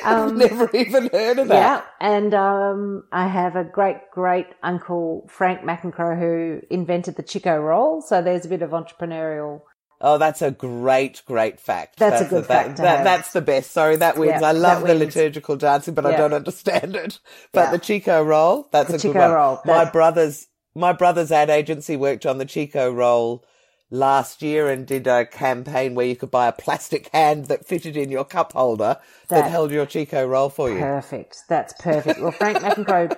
[0.04, 1.54] I've never even heard of that.
[1.54, 7.62] Yeah, and um, I have a great great uncle Frank McEncroe who invented the Chiko
[7.62, 8.02] roll.
[8.02, 9.62] So there's a bit of entrepreneurial.
[10.00, 11.98] Oh, that's a great, great fact.
[11.98, 13.04] That's a good that, fact that-.
[13.04, 13.72] That's the best.
[13.72, 14.42] Sorry, that wins.
[14.42, 17.20] Yeah, I love that the liturgical dancing, but I don't understand it.
[17.52, 17.72] But Yeah.
[17.72, 19.32] the Chiko roll, that's The a Chiko good one.
[19.32, 23.44] roll, My brother's my brother's ad agency worked on the Chiko roll
[23.90, 27.96] last year and did a campaign where you could buy a plastic hand that fitted
[27.98, 28.98] in your cup holder
[29.30, 30.80] that, That- held your Chiko roll for you.
[30.80, 31.38] Perfect.
[31.50, 32.20] That's perfect.
[32.22, 33.16] Well, Frank McEncroe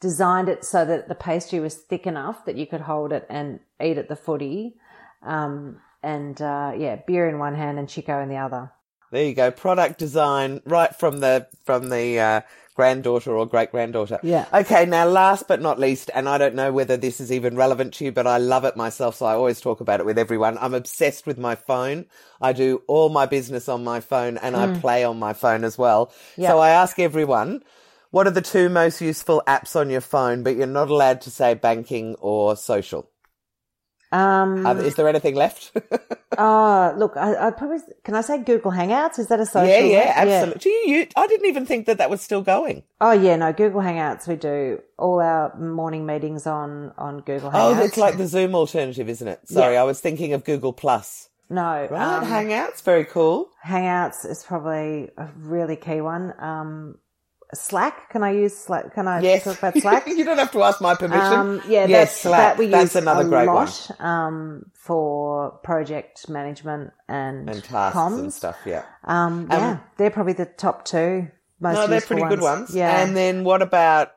[0.00, 3.60] designed it so that the pastry was thick enough that you could hold it and
[3.82, 4.74] eat at the footy.
[5.22, 8.72] Um, and uh, yeah, beer in one hand and Chiko in the other.
[9.12, 9.50] There you go.
[9.50, 12.40] Product design right from the from the uh,
[12.76, 14.20] granddaughter or great granddaughter.
[14.22, 14.46] Yeah.
[14.52, 14.86] Okay.
[14.86, 18.04] Now, last but not least, and I don't know whether this is even relevant to
[18.04, 20.58] you, but I love it myself, so I always talk about it with everyone.
[20.58, 22.04] I'm obsessed with my phone.
[22.40, 24.80] I do all my business on my phone, and I hmm.
[24.80, 26.12] play on my phone as well.
[26.36, 26.50] Yeah.
[26.50, 27.64] So I ask everyone.
[28.10, 31.30] What are the two most useful apps on your phone, but you're not allowed to
[31.30, 33.10] say banking or social?
[34.12, 35.72] Um, Uh, is there anything left?
[36.38, 39.18] oh, look, I, I probably can I say Google Hangouts?
[39.18, 39.68] Is that a social?
[39.68, 40.60] yeah, yeah, absolutely.
[40.60, 42.84] Do you, you, I didn't even think that that was still going.
[43.00, 44.28] Oh yeah, no, Google Hangouts.
[44.28, 49.08] We do all our morning meetings on on Google Oh, it's like the Zoom alternative,
[49.08, 49.48] isn't it?
[49.48, 49.80] Sorry, Yeah.
[49.80, 51.28] I was thinking of Google Plus.
[51.50, 53.48] no Right, um, Hangouts, very cool.
[53.64, 56.32] Hangouts is probably a really key one.
[56.38, 56.98] Um,
[57.54, 58.10] Slack.
[58.10, 58.94] Can I use Slack?
[58.94, 60.06] Can I Yes, talk about Slack?
[60.06, 61.20] you don't have to ask my permission.
[61.32, 62.38] Um, yeah, yes, that's, Slack.
[62.38, 67.48] that we that's use another a great lot um, for project management and.
[67.48, 68.18] And tasks comms.
[68.18, 68.56] and stuff.
[68.66, 68.84] Yeah.
[69.04, 71.28] Um, yeah, they're probably the top two
[71.60, 71.74] most.
[71.74, 72.74] no, they're pretty good ones.
[72.74, 73.02] Yeah.
[73.02, 74.12] And then what about?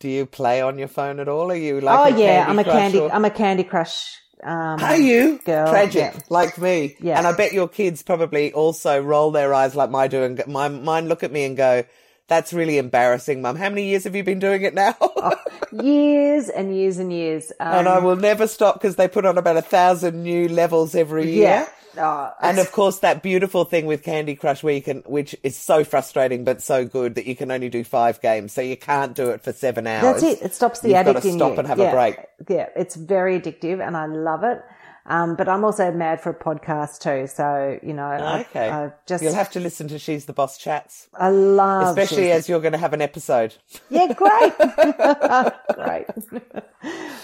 [0.00, 1.50] Do you play on your phone at all?
[1.50, 2.14] Are you like?
[2.14, 3.00] oh yeah, I'm a Candy.
[3.00, 4.14] or- I'm a Candy Crush.
[4.40, 5.68] Um, Are you girl?
[5.68, 6.20] tragic Yeah.
[6.28, 6.96] like me?
[7.00, 7.18] Yeah.
[7.18, 10.68] And I bet your kids probably also roll their eyes like my do, and my
[10.68, 11.82] mine look at me and go,
[12.28, 13.56] "That's really embarrassing, Mum.
[13.56, 14.94] How many years have you been doing it now?"
[15.72, 17.52] years and years and years.
[17.60, 20.94] Um, and I will never stop because they put on about a thousand new levels
[20.94, 21.42] every year.
[21.42, 21.68] yeah.
[22.00, 25.56] Oh, And of course, that beautiful thing with Candy Crush, where you can, which is
[25.56, 29.16] so frustrating but so good that you can only do five games, so you can't
[29.16, 30.22] do it for seven hours.
[30.22, 30.44] That's it.
[30.44, 31.58] It stops the You've addict gotta stop you.
[31.58, 31.90] and have yeah.
[31.90, 32.16] a break.
[32.48, 34.62] Yeah, it's very addictive, and I love it.
[35.10, 37.26] Um, but I'm also mad for a podcast too.
[37.26, 40.58] So you know, I, Okay, I just you'll have to listen to She's the Boss
[40.58, 43.54] chats, I love especially She's- as you're going to have an episode.
[43.88, 44.52] yeah, great,
[45.74, 46.06] great,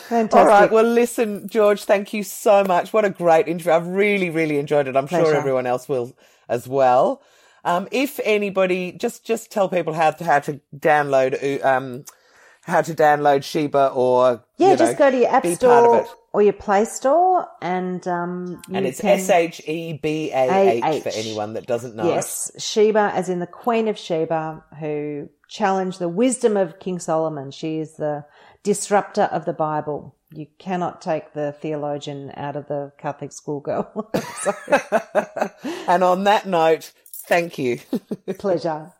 [0.08, 0.34] fantastic.
[0.34, 0.70] All right.
[0.70, 2.92] Well, listen, George, thank you so much.
[2.92, 3.72] What a great interview.
[3.72, 4.96] I've really, really enjoyed it.
[4.96, 6.16] I'm sure everyone else will
[6.48, 7.22] as well.
[7.64, 12.04] Um, if anybody, just just tell people how to how to download uh, um
[12.62, 15.58] how to download Shebah or yeah, you just know, go to your app be part
[15.58, 16.10] store of it.
[16.34, 21.10] Or your Play Store, and um, And it's S H E B A H for
[21.10, 22.08] anyone that doesn't know.
[22.08, 27.52] Yes, Shebah, as in the Queen of Sheba, who challenged the wisdom of King Solomon.
[27.52, 28.24] She is the
[28.64, 30.16] disruptor of the Bible.
[30.32, 34.10] You cannot take the theologian out of the Catholic schoolgirl.
[35.86, 36.92] And on that note,
[37.26, 37.78] thank you.
[38.38, 38.92] pleasure.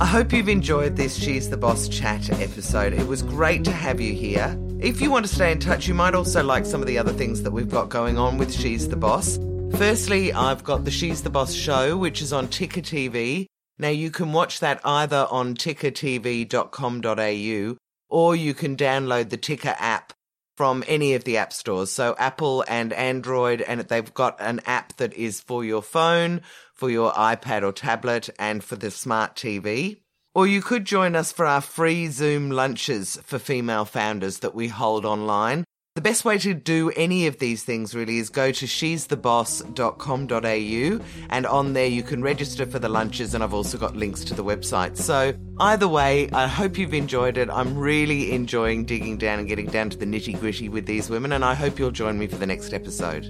[0.00, 2.94] I hope you've enjoyed this She's the Boss chat episode.
[2.94, 4.58] It was great to have you here.
[4.78, 7.12] If you want to stay in touch, you might also like some of the other
[7.12, 9.38] things that we've got going on with She's the Boss.
[9.76, 13.44] Firstly, I've got the She's the Boss show, which is on Ticker TV.
[13.78, 17.76] Now, you can watch that either on tickertv.com.au
[18.08, 20.09] or you can download the Ticker app
[20.60, 21.90] from any of the app stores.
[21.90, 26.42] So Apple and Android, and they've got an app that is for your phone,
[26.74, 30.02] for your iPad or tablet, and for the smart TV.
[30.34, 34.68] Or you could join us for our free Zoom lunches for female founders that we
[34.68, 35.64] hold online.
[36.00, 41.46] The best way to do any of these things really is go to she'stheboss.com.au and
[41.46, 44.42] on there you can register for the lunches and I've also got links to the
[44.42, 44.96] website.
[44.96, 47.50] So either way, I hope you've enjoyed it.
[47.50, 51.32] I'm really enjoying digging down and getting down to the nitty gritty with these women
[51.32, 53.26] and I hope you'll join me for the next episode.